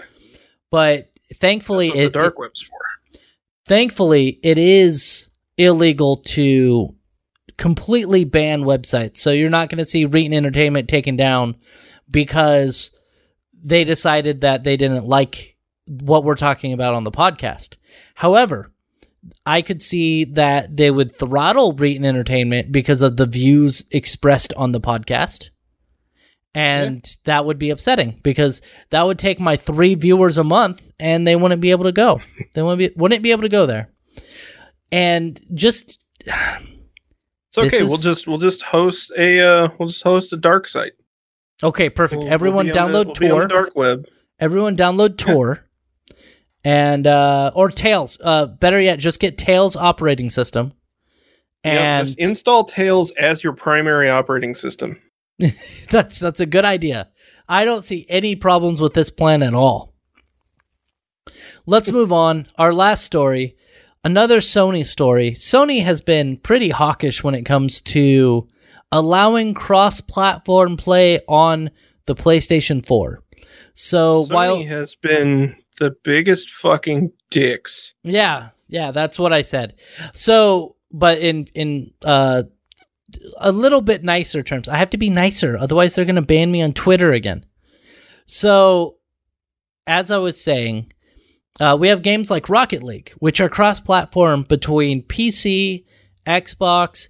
[0.70, 3.20] But thankfully it, the dark it- web's for.
[3.66, 6.94] thankfully it is illegal to
[7.56, 9.18] completely ban websites.
[9.18, 11.56] So you're not going to see Reetin Entertainment taken down
[12.10, 12.90] because
[13.54, 15.56] they decided that they didn't like
[15.86, 17.76] what we're talking about on the podcast.
[18.14, 18.72] However,
[19.44, 24.72] I could see that they would throttle Reetin Entertainment because of the views expressed on
[24.72, 25.50] the podcast.
[26.56, 31.26] And that would be upsetting because that would take my three viewers a month and
[31.26, 32.20] they wouldn't be able to go.
[32.54, 33.90] They wouldn't be, wouldn't be able to go there.
[34.90, 37.76] And just It's okay.
[37.78, 40.92] Is- We'll just we'll just host a uh, we'll just host a dark site.
[41.62, 42.22] okay, perfect.
[42.22, 43.48] We'll- Everyone the- download we'll be on Tor.
[43.48, 44.06] dark web.
[44.40, 45.62] Everyone download Tor.
[46.64, 48.18] And uh or Tails.
[48.22, 50.72] Uh better yet, just get Tails operating system.
[51.64, 54.98] And install Tails as your primary operating system.
[55.90, 57.08] that's that's a good idea.
[57.48, 59.94] I don't see any problems with this plan at all.
[61.66, 62.46] Let's move on.
[62.56, 63.56] Our last story,
[64.04, 65.32] another Sony story.
[65.32, 68.48] Sony has been pretty hawkish when it comes to
[68.92, 71.70] allowing cross-platform play on
[72.06, 73.22] the PlayStation 4.
[73.74, 77.92] So Sony while has been the biggest fucking dicks.
[78.02, 79.74] Yeah, yeah, that's what I said.
[80.14, 82.44] So, but in in uh
[83.38, 84.68] a little bit nicer terms.
[84.68, 87.44] I have to be nicer, otherwise they're going to ban me on Twitter again.
[88.26, 88.96] So,
[89.86, 90.92] as I was saying,
[91.60, 95.84] uh, we have games like Rocket League, which are cross-platform between PC,
[96.26, 97.08] Xbox,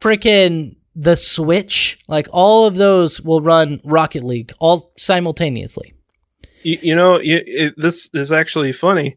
[0.00, 1.98] freaking the Switch.
[2.08, 5.92] Like all of those will run Rocket League all simultaneously.
[6.62, 9.16] You, you know, you, it, this is actually funny.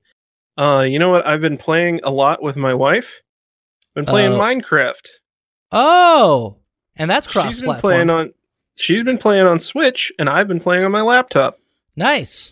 [0.58, 1.26] Uh, you know what?
[1.26, 3.22] I've been playing a lot with my wife.
[3.96, 4.40] Been playing Oh.
[4.40, 5.08] Minecraft.
[5.72, 6.58] Oh,
[6.96, 7.46] and that's cross.
[7.48, 7.92] She's been cross-platform.
[8.08, 8.34] playing on.
[8.76, 11.60] She's been playing on Switch, and I've been playing on my laptop.
[11.96, 12.52] Nice.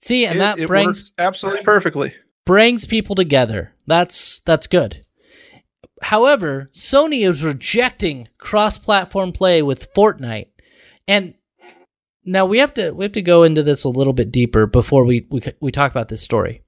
[0.00, 2.14] See, and It- that it brings absolutely perfectly.
[2.46, 3.74] brings people together.
[3.86, 5.04] That's that's good.
[6.02, 10.46] However, Sony is rejecting cross-platform play with Fortnite.
[11.06, 11.34] And
[12.24, 15.04] now we have to we have to go into this a little bit deeper before
[15.04, 16.62] we we we talk about this story.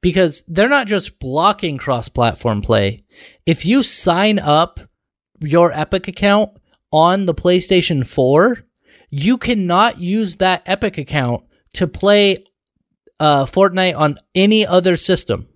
[0.00, 3.04] Because they're not just blocking cross-platform play.
[3.46, 4.80] If you sign up
[5.40, 6.50] your Epic account
[6.92, 8.64] on the PlayStation 4,
[9.10, 12.44] you cannot use that Epic account to play
[13.20, 15.48] uh, Fortnite on any other system.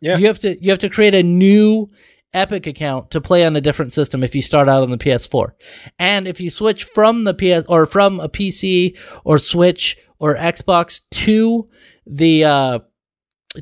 [0.00, 0.18] Yeah.
[0.18, 1.90] You have to you have to create a new
[2.34, 5.52] Epic account to play on a different system if you start out on the PS4.
[5.98, 11.02] And if you switch from the PS or from a PC or Switch or Xbox
[11.10, 11.68] to
[12.06, 12.78] the uh,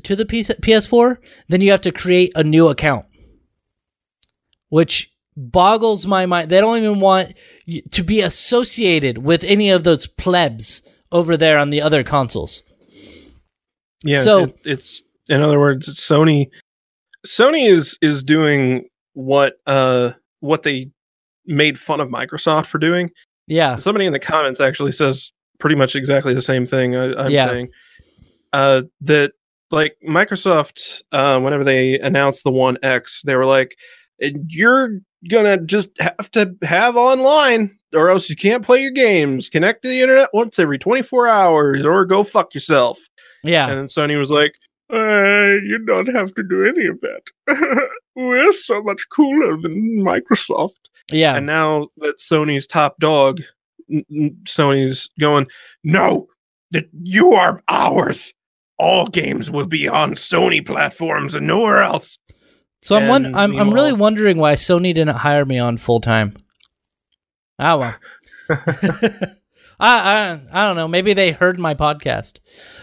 [0.03, 1.17] to the PS- PS4,
[1.49, 3.05] then you have to create a new account.
[4.71, 6.49] Which boggles my mind.
[6.49, 7.33] They don't even want
[7.91, 12.63] to be associated with any of those plebs over there on the other consoles.
[14.03, 14.21] Yeah.
[14.21, 16.49] So- it- it's in other words, Sony.
[17.25, 20.89] Sony is is doing what uh what they
[21.45, 23.11] made fun of Microsoft for doing.
[23.47, 23.77] Yeah.
[23.79, 27.47] Somebody in the comments actually says pretty much exactly the same thing I, I'm Yeah.
[27.47, 27.69] saying.
[28.53, 29.31] Uh, that
[29.69, 33.75] like Microsoft, uh, whenever they announced the One X, they were like,
[34.47, 34.99] "You're
[35.29, 39.49] gonna just have to have online, or else you can't play your games.
[39.49, 42.99] Connect to the internet once every 24 hours, or go fuck yourself."
[43.43, 43.69] Yeah.
[43.69, 44.55] And then Sony was like,
[44.91, 47.87] uh, "You don't have to do any of that.
[48.15, 50.71] We're so much cooler than Microsoft."
[51.11, 51.35] Yeah.
[51.35, 53.41] And now that Sony's top dog,
[54.45, 55.47] Sony's going,
[55.83, 56.27] no,
[56.71, 58.33] that you are ours.
[58.77, 62.17] All games will be on Sony platforms and nowhere else.
[62.81, 65.99] So I'm won- And I'm I'm really wondering why Sony didn't hire me on full
[66.01, 66.33] time.
[67.59, 67.95] Ah well.
[68.49, 69.29] I,
[69.79, 70.87] I I don't know.
[70.87, 72.39] Maybe they heard my podcast.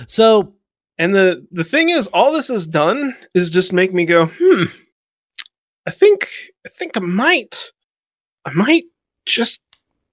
[0.07, 0.55] So
[0.99, 4.65] And the the thing is, all this has done is just make me go, hmm.
[5.87, 6.29] I think
[6.67, 7.73] I think I might,
[8.45, 8.85] I might
[9.27, 9.61] just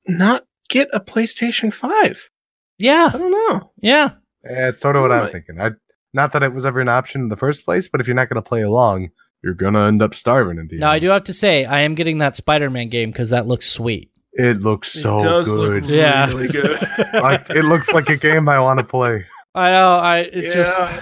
[0.07, 2.29] not get a PlayStation Five.
[2.77, 3.71] yeah, I don't know.
[3.81, 4.11] yeah,
[4.43, 5.59] Yeah, it's sort of what I'm thinking.
[5.59, 5.71] I
[6.13, 8.29] not that it was ever an option in the first place, but if you're not
[8.29, 9.09] going to play along,
[9.43, 11.95] you're gonna end up starving in the Now I do have to say I am
[11.95, 14.11] getting that Spider-Man game because that looks sweet.
[14.33, 15.86] It looks so it does look good.
[15.86, 16.27] Yeah.
[16.33, 16.79] really good.
[17.13, 19.25] like it looks like a game I want to play.
[19.53, 19.95] I know.
[19.95, 21.01] I it's just Yeah.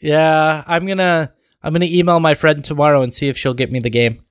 [0.00, 0.64] yeah.
[0.66, 3.90] I'm gonna I'm gonna email my friend tomorrow and see if she'll get me the
[3.90, 4.22] game.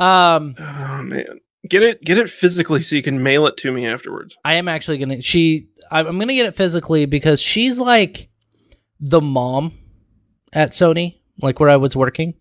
[0.00, 1.26] um, Oh man,
[1.68, 4.36] get it get it physically so you can mail it to me afterwards.
[4.44, 5.20] I am actually gonna.
[5.20, 8.28] She, I'm gonna get it physically because she's like
[8.98, 9.72] the mom
[10.52, 12.34] at Sony, like where I was working,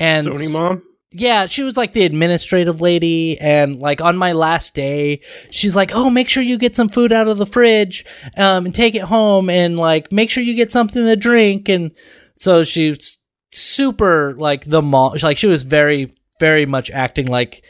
[0.00, 0.82] and Sony mom.
[1.12, 3.38] yeah, she was like the administrative lady.
[3.38, 5.20] And like on my last day,
[5.50, 8.04] she's like, "Oh, make sure you get some food out of the fridge,
[8.36, 11.92] um, and take it home, and like make sure you get something to drink." And
[12.38, 13.18] so she's
[13.52, 15.16] super like the mom.
[15.22, 17.62] Like she was very, very much acting like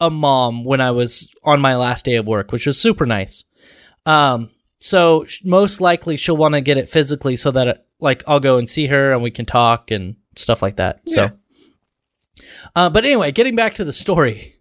[0.00, 3.44] a mom when I was on my last day of work, which was super nice.
[4.06, 8.58] Um, so most likely she'll want to get it physically so that like I'll go
[8.58, 11.00] and see her and we can talk and stuff like that.
[11.08, 11.30] So.
[12.74, 14.54] Uh, but anyway, getting back to the story.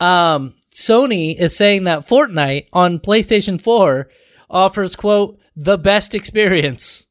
[0.00, 4.08] Um, Sony is saying that Fortnite on PlayStation 4
[4.50, 7.06] offers, quote, the best experience.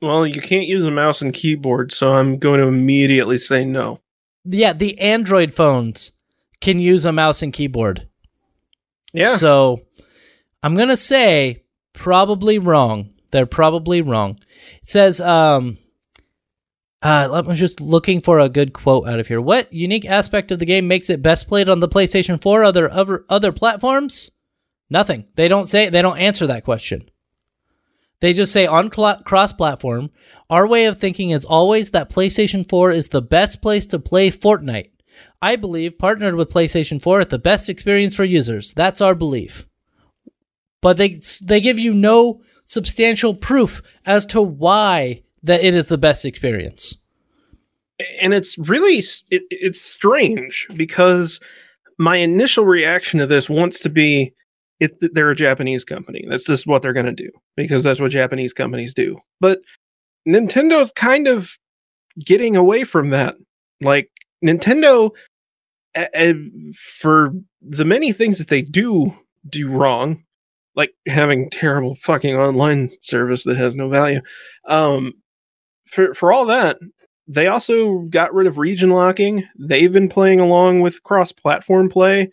[0.00, 4.00] Well, you can't use a mouse and keyboard, so I'm going to immediately say no.
[4.44, 6.12] Yeah, the Android phones
[6.60, 8.06] can use a mouse and keyboard.
[9.12, 9.36] Yeah.
[9.36, 9.80] So
[10.62, 11.64] I'm going to say
[11.94, 13.13] probably wrong.
[13.34, 14.38] They're probably wrong.
[14.80, 15.76] It says, um,
[17.02, 19.40] uh, I'm just looking for a good quote out of here.
[19.40, 22.88] What unique aspect of the game makes it best played on the PlayStation 4 other
[22.88, 24.30] other other platforms?
[24.88, 25.24] Nothing.
[25.34, 27.10] They don't say they don't answer that question.
[28.20, 30.10] They just say on cl- cross-platform,
[30.48, 34.30] our way of thinking is always that PlayStation 4 is the best place to play
[34.30, 34.92] Fortnite.
[35.42, 38.72] I believe partnered with PlayStation 4 at the best experience for users.
[38.74, 39.66] That's our belief.
[40.80, 42.42] But they they give you no
[42.74, 46.96] substantial proof as to why that it is the best experience.
[48.20, 48.98] and it's really
[49.30, 51.40] it, it's strange because
[51.98, 54.32] my initial reaction to this wants to be
[54.80, 56.24] it they're a Japanese company.
[56.28, 59.18] That's just what they're going to do because that's what Japanese companies do.
[59.40, 59.60] But
[60.26, 61.56] Nintendo's kind of
[62.18, 63.36] getting away from that.
[63.80, 64.10] Like
[64.44, 65.10] Nintendo
[66.74, 69.14] for the many things that they do
[69.48, 70.24] do wrong,
[70.76, 74.20] like having terrible fucking online service that has no value.
[74.66, 75.12] Um
[75.86, 76.78] for for all that,
[77.28, 79.44] they also got rid of region locking.
[79.58, 82.30] They've been playing along with cross-platform play.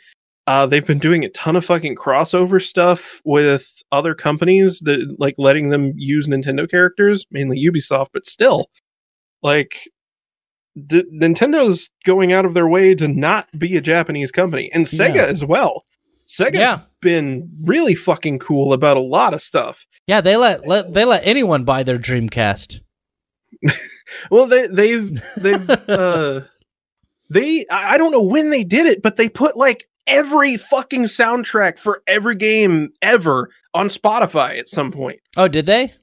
[0.47, 5.35] Uh, they've been doing a ton of fucking crossover stuff with other companies that like
[5.37, 8.69] letting them use Nintendo characters, mainly Ubisoft, but still,
[9.43, 9.87] like
[10.75, 15.15] the, Nintendo's going out of their way to not be a Japanese company, and Sega
[15.15, 15.25] Yeah.
[15.25, 15.85] as well.
[16.39, 16.79] Sega's Yeah.
[17.01, 19.85] been really fucking cool about a lot of stuff.
[20.07, 22.79] Yeah, they let, let they let anyone buy their Dreamcast.
[24.29, 26.41] Well, they they've they've uh
[27.29, 31.03] they I I don't know when they did it, but they put like every fucking
[31.03, 35.21] soundtrack for every game ever on Spotify at some point.
[35.37, 35.93] Oh, did they?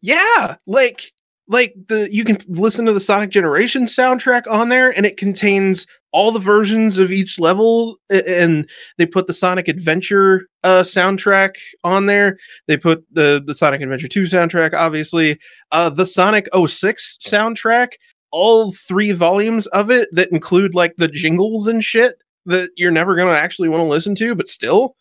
[0.00, 1.12] Yeah, like
[1.46, 5.86] like the you can listen to the Sonic Generation soundtrack on there and it contains
[6.12, 12.06] all the versions of each level and they put the Sonic Adventure uh soundtrack on
[12.06, 12.38] there.
[12.66, 15.38] They put the the Sonic Adventure 2 soundtrack obviously,
[15.72, 17.92] uh the Sonic 06 soundtrack,
[18.30, 23.16] all three volumes of it that include like the jingles and shit that you're never
[23.16, 24.94] going to actually want to listen to but still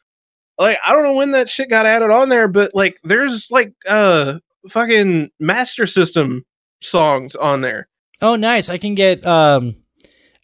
[0.57, 3.73] like I don't know when that shit got added on there but like there's like
[3.87, 4.39] uh
[4.69, 6.45] fucking Master System
[6.81, 7.87] songs on there.
[8.21, 8.69] Oh, nice.
[8.69, 9.75] I can get um,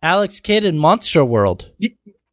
[0.04, 1.70] Alex Kidd in Monster World.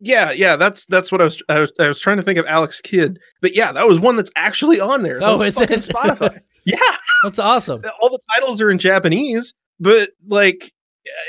[0.00, 2.46] Yeah, yeah, that's that's what I was I was, I was trying to think of
[2.46, 5.16] Alex Kidd, but yeah, that was one that's actually on there.
[5.16, 5.68] It's Oh, on is it?
[5.70, 6.40] Spotify.
[6.64, 6.78] yeah,
[7.24, 7.82] That's awesome.
[8.00, 10.72] all the titles are in Japanese, but like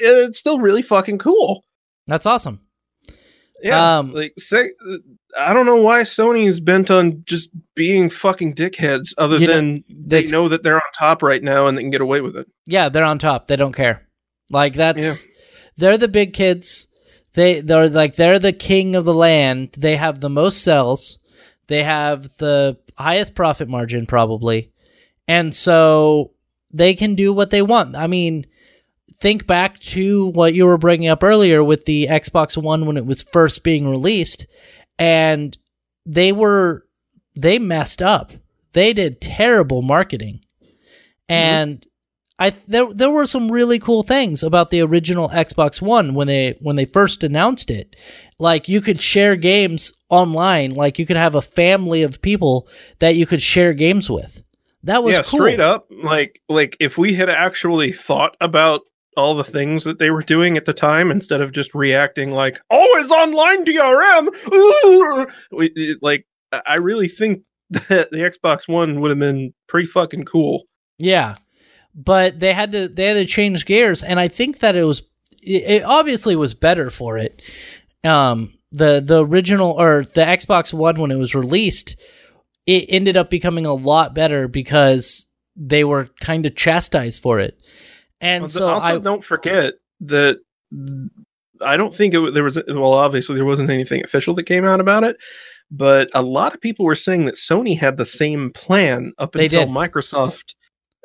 [0.01, 1.63] it's still really fucking cool.
[2.07, 2.61] That's awesome.
[3.61, 4.69] Yeah, Um, like say,
[5.37, 9.83] I don't know why Sony's bent on just being fucking dickheads, other You know, than
[9.89, 12.47] they know that they're on top right now and they can get away with it.
[12.67, 13.47] Yeah, they're on top.
[13.47, 14.07] They don't care.
[14.49, 15.25] Like that's
[15.79, 16.87] they're the big kids.
[17.33, 19.75] They they're like they're the king of the land.
[19.77, 21.19] They have the most sales.
[21.67, 24.71] They have the highest profit margin probably.
[25.27, 26.31] And so
[26.73, 27.95] they can do what they want.
[27.95, 28.45] I mean,
[29.19, 33.05] think back to what you were bringing up earlier with the Xbox One when it
[33.05, 34.47] was first being released
[34.97, 35.57] and
[36.05, 36.85] they were
[37.35, 38.33] they messed up.
[38.73, 40.41] They did terrible marketing.
[41.29, 41.33] Mm-hmm.
[41.33, 41.87] And
[42.39, 46.27] I th- there there were some really cool things about the original Xbox One when
[46.27, 47.95] they when they first announced it.
[48.39, 52.67] Like you could share games online, like you could have a family of people
[52.99, 54.41] that you could share games with.
[54.83, 55.39] That was yeah, cool.
[55.39, 55.87] straight up.
[55.91, 58.81] Like like if we had actually thought about
[59.17, 62.61] all the things that they were doing at the time instead of just reacting like
[62.71, 65.25] oh, always online DRM.
[65.51, 69.87] We, it- like I I really think that the Xbox One would have been pretty
[69.87, 70.63] fucking cool.
[70.97, 71.35] Yeah.
[72.01, 75.03] But they had to they had to change gears and I think that it was
[75.41, 77.41] it, obviously was better for it.
[78.03, 81.95] Um, the the original or the Xbox One when it was released,
[82.65, 87.59] it ended up becoming a lot better because they were kind of chastised for it.
[88.21, 90.39] And Well, so also I don't forget that
[91.61, 94.79] I don't think it, there was well obviously there wasn't anything official that came out
[94.79, 95.17] about it,
[95.71, 99.65] but a lot of people were saying that Sony had the same plan up until
[99.65, 99.69] did.
[99.69, 100.53] Microsoft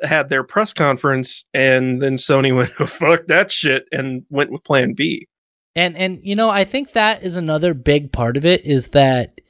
[0.03, 4.63] had their press conference and then Sony went "Oh, fuck that shit and went with
[4.63, 5.27] plan B.
[5.75, 9.41] And and you know, I think that is another big part of it is that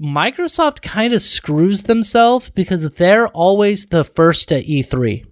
[0.00, 5.26] Microsoft kind of screws themselves because they're always the first at E E3.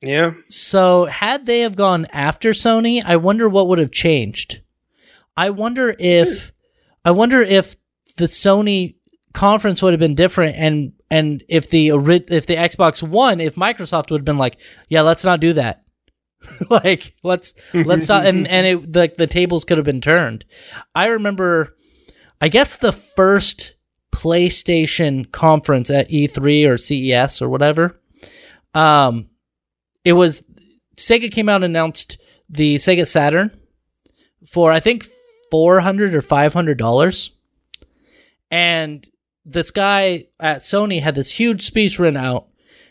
[0.00, 0.32] Yeah.
[0.48, 4.62] So, had they have gone after Sony, I wonder what would have changed.
[5.36, 6.50] I wonder if hmm.
[7.04, 7.76] I wonder if
[8.16, 8.96] the Sony
[9.32, 14.10] conference would have been different and and if the if the Xbox One, if Microsoft
[14.10, 14.58] would have been like,
[14.88, 15.84] "Yeah, let's not do that."
[16.70, 20.44] like, let's let's not and and it like the tables could have been turned.
[20.94, 21.76] I remember
[22.40, 23.74] I guess the first
[24.12, 28.00] PlayStation conference at E3 or CES or whatever.
[28.74, 29.28] Um
[30.04, 30.42] it was
[30.96, 32.18] Sega came out and announced
[32.48, 33.58] the Sega Saturn
[34.46, 35.08] for I think
[35.50, 37.30] four hundred or five hundred dollars,
[38.50, 39.08] and
[39.48, 42.48] this guy at Sony had this huge speech written out,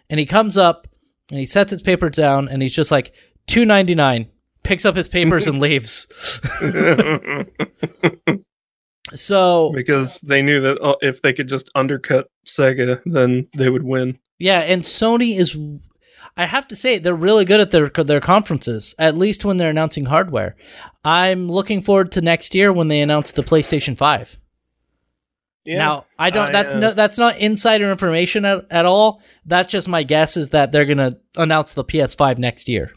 [0.09, 0.87] and he comes up
[1.29, 3.13] and he sets his papers down and he's just like
[3.45, 4.29] two ninety nine,
[4.63, 6.07] picks up his papers and leaves.
[9.13, 13.83] So because they knew that uh, if they could just undercut Sega, then they would
[13.83, 14.19] win.
[14.39, 15.57] Yeah, and Sony is
[16.35, 19.69] I have to say they're really good at their their conferences, at least when they're
[19.69, 20.55] announcing hardware.
[21.05, 24.37] I'm looking forward to next year when they announce the PlayStation 5.
[25.67, 25.79] Yeah.
[25.79, 29.21] Now, I don't I, that's uh, no that's not insider information at, at all.
[29.45, 32.91] That's just my guess is that they're going to announce the PS5 next year.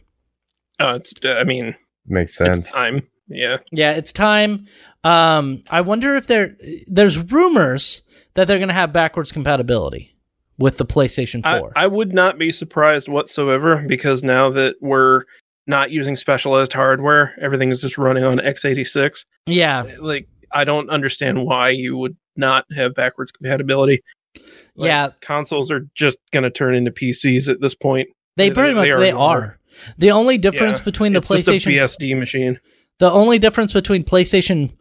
[0.79, 1.13] Oh, it's.
[1.25, 1.75] I mean,
[2.07, 2.59] Makes sense.
[2.59, 3.03] it's time.
[3.29, 3.59] Yeah.
[3.73, 4.67] Yeah, it's time.
[5.03, 6.57] Um I wonder if there
[6.87, 8.03] there's rumors
[8.35, 10.17] that they're going to have backwards compatibility
[10.59, 11.73] with the PlayStation 4.
[11.75, 15.25] I, I would not be surprised whatsoever because now that we're
[15.67, 19.25] not using specialized hardware, everything is just running on x86.
[19.47, 19.85] yeah.
[19.99, 24.03] Like, I don't understand why you would not have backwards compatibility.
[24.77, 25.09] Like, Yeah.
[25.21, 28.09] consoles are just going to turn into PCs at this point.
[28.37, 29.19] They They- pretty much they they are.
[29.19, 29.59] are.
[29.99, 32.59] The only difference Yeah, between the It's just a PlayStation BSD machine.
[32.99, 34.73] the only difference between PlayStation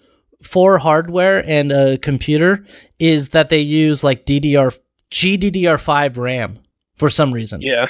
[0.43, 2.65] 4 hardware and a computer
[2.99, 4.71] is that they use like DDR
[5.11, 6.59] GDDR5 RAM
[6.95, 7.87] for some reason, Yeah.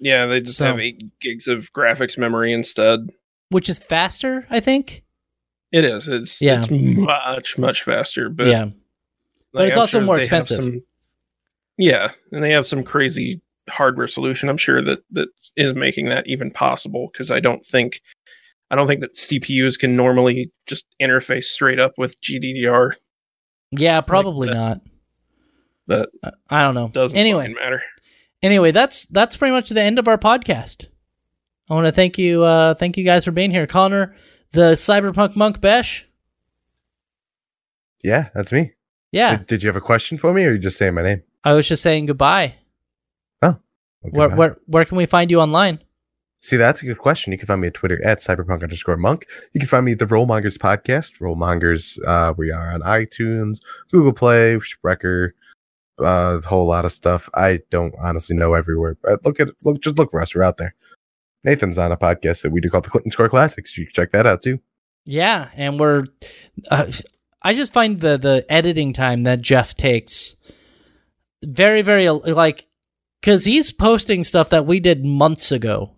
[0.00, 3.08] Yeah, they just So- have eight gigs of graphics memory instead.
[3.50, 5.02] which is faster, I think.
[5.72, 6.08] It is.
[6.08, 6.62] It's Yeah.
[6.62, 8.66] it's much much faster, but yeah.
[9.52, 10.62] But it's I'm also sure more expensive.
[10.64, 10.82] some-
[11.78, 14.48] yeah, and they have some crazy hardware solution.
[14.48, 18.00] I'm sure that that is making that even possible because I don't think
[18.70, 22.92] I don't think that CPUs can normally just interface straight up with GDDR.
[23.70, 24.54] Yeah, probably that.
[24.54, 24.80] not.
[25.86, 26.88] But I- I don't know.
[26.88, 27.82] doesn't Anyway, matter.
[28.42, 30.86] anyway, that's that's pretty much the end of our podcast.
[31.70, 33.66] I want to thank you uh thank you guys for being here.
[33.66, 34.14] Connor,
[34.52, 36.06] the Cyberpunk Monk Besh.
[38.02, 38.72] yeah, that's me.
[39.12, 39.36] Yeah.
[39.36, 41.22] Did, did you have a question for me, or are you just saying my name?
[41.44, 42.56] I was just saying goodbye.
[44.04, 45.78] Okay, Where where where can we find you online?
[46.40, 47.32] See, that's a good question.
[47.32, 49.26] You can find me at Twitter at cyberpunk underscore monk.
[49.52, 51.20] You can find me at the Rollmongers podcast.
[51.20, 53.60] Rollmongers, uh, we are on iTunes,
[53.92, 55.30] Google Play, Spreaker,
[56.00, 57.30] uh, a whole lot of stuff.
[57.34, 60.34] I don't honestly know everywhere, but look at look, just look for us.
[60.34, 60.74] We're out there.
[61.44, 63.78] Nathan's on a podcast that we do called the Clinton Score Classics.
[63.78, 64.60] You can check that out too.
[65.04, 66.06] Yeah, and we're.
[66.70, 66.90] Uh,
[67.42, 70.36] I just find the the editing time that Jeff takes
[71.44, 72.66] very very like
[73.20, 75.92] because he's posting stuff that we did months ago.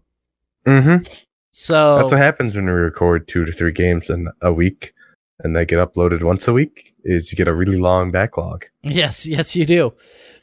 [0.66, 1.04] Mm-hmm.
[1.50, 4.92] So That's what happens when we record two to three games in a week,
[5.38, 6.94] and they get uploaded once a week.
[7.04, 8.64] Is you get a really long backlog.
[8.82, 9.92] yes, yes, you do.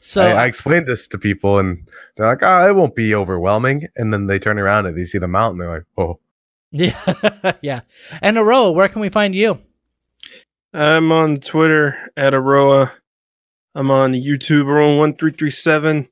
[0.00, 1.86] So I, I explained this to people, and
[2.16, 5.18] they're like, "Oh, it won't be overwhelming." And then they turn around and they see
[5.18, 5.58] the mountain.
[5.58, 6.18] They're like, "Oh,
[6.72, 7.80] yeah, yeah.
[8.20, 9.60] And Aroah, where can we find you?
[10.74, 12.90] I'm on Twitter at Aroah.
[13.74, 16.08] I'm on YouTube Aroah one three three seven.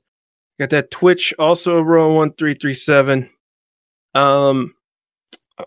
[0.58, 3.30] Got that Twitch also Aroah one three three seven.
[4.14, 4.74] Um,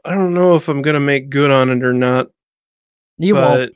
[0.06, 2.28] I don't know if I'm gonna make good on it or not.
[3.18, 3.74] You won't.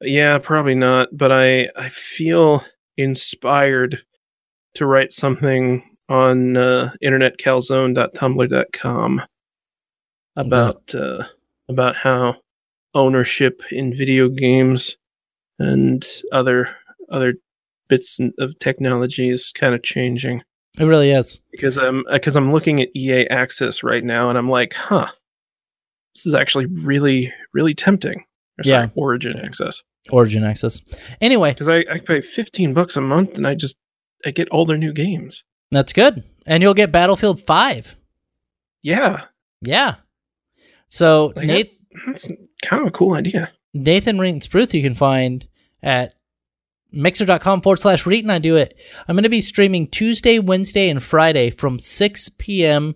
[0.00, 1.08] yeah, probably not.
[1.12, 2.64] But I I feel
[2.96, 4.00] inspired
[4.74, 9.22] to write something on uh, internetcalzone.tumblr.com
[10.36, 11.24] about uh,
[11.68, 12.36] about how
[12.94, 14.96] ownership in video games
[15.58, 16.74] and other
[17.10, 17.34] other
[17.88, 20.42] bits of technology is kind of changing
[20.78, 21.40] It really is.
[21.50, 25.08] because I'm uh, because I'm looking at EA Access right now and I'm like, huh,
[26.14, 28.24] this is actually really, really tempting.
[28.58, 28.90] Or sorry, Yeah.
[28.94, 29.82] Origin Access.
[30.10, 30.80] Origin Access.
[31.20, 33.76] Anyway, Because I, I pay 15 bucks a month and I just
[34.24, 35.44] I get all their new games.
[35.70, 36.22] that's good.
[36.46, 37.96] And you'll get Battlefield 5.
[38.82, 39.24] Yeah.
[39.62, 39.96] Yeah.
[40.88, 41.76] So Like, Nath-
[42.06, 42.28] That's
[42.62, 43.52] kind of a cool idea.
[43.72, 45.46] Nathan Rinkensbruth you can find
[45.82, 46.14] at
[46.92, 48.30] mixer.com forward slash Reetin.
[48.30, 48.76] I do it.
[49.06, 52.94] I'm going to be streaming Tuesday, Wednesday, and Friday from 6 p.m.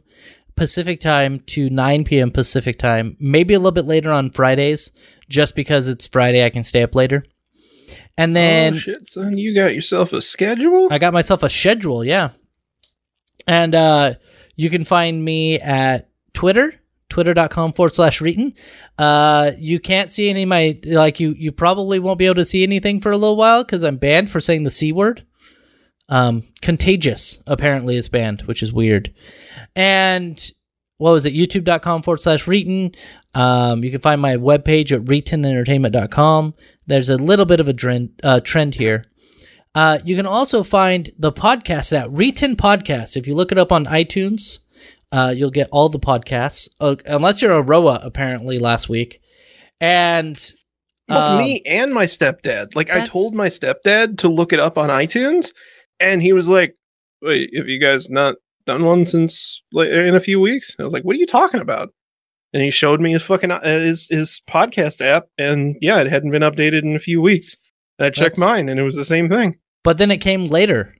[0.57, 2.31] Pacific time to 9 p.m.
[2.31, 3.17] Pacific time.
[3.19, 4.91] Maybe a little bit later on Fridays,
[5.29, 7.25] just because it's Friday, I can stay up later.
[8.17, 10.93] And then oh, shit, son, you got yourself a schedule?
[10.93, 12.31] I got myself a schedule, yeah.
[13.47, 14.15] And uh,
[14.55, 16.81] you can find me at Twitter,
[17.15, 18.55] twitter.com forward slash Reetin.
[18.99, 22.45] Uh, you can't see any of my, like, you, you probably won't be able to
[22.45, 25.25] see anything for a little while because I'm banned for saying the C word.
[26.09, 29.15] Um, contagious apparently is banned, which is weird.
[29.77, 30.53] And
[30.99, 31.35] what was it?
[31.35, 32.97] YouTube.com forward slash Reetin.
[33.33, 36.55] Um, you can find my webpage at reetinentertainment.com.
[36.89, 39.05] There's a little bit of a trend, uh, trend here.
[39.77, 43.17] Uh, you can also find the podcast at Reetin Podcast.
[43.17, 44.59] If you look it up on iTunes,
[45.15, 49.21] uh, you'll get all the podcasts, uh, unless you're Aroah, apparently, last week.
[49.81, 50.37] And
[51.09, 52.75] um, me and my stepdad.
[52.75, 55.53] Like I told my stepdad to look it up on iTunes,
[56.01, 56.77] and he was like,
[57.23, 58.37] "Wait, have you guys not
[58.67, 61.61] done one since like, in a few weeks?" I was like, "What are you talking
[61.61, 61.91] about?"
[62.53, 66.33] And he showed me his fucking uh, his his podcast app, and yeah, it hadn't
[66.33, 67.57] been updated in a few weeks.
[68.01, 69.59] And I checked That's- mine, and it was the same thing.
[69.85, 70.97] But then it came later.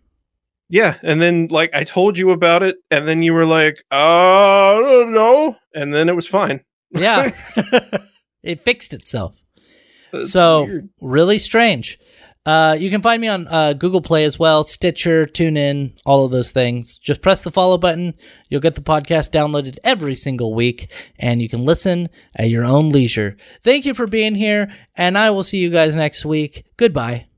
[0.75, 5.05] Yeah, and then like I told you about it, and then you were like, uh,
[5.07, 6.65] no and then it was fine.
[6.91, 7.31] Yeah.
[8.43, 9.37] it fixed itself.
[10.13, 10.89] That's so weird.
[11.01, 11.99] really strange.
[12.45, 16.33] Uh, you can find me on uh, Google Play as well, Stitcher, TuneIn, all of
[16.33, 16.99] those things.
[16.99, 18.15] Just press the follow button.
[18.51, 22.89] You'll get the podcast downloaded every single week, and you can listen at your own
[22.89, 23.37] leisure.
[23.63, 26.67] Thank you for being here, and I will see you guys next week.
[26.77, 27.29] Goodbye.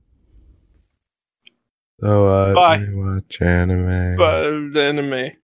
[2.01, 2.77] So, uh, Bye.
[2.77, 4.17] you watch anime?
[4.17, 5.37] But anime.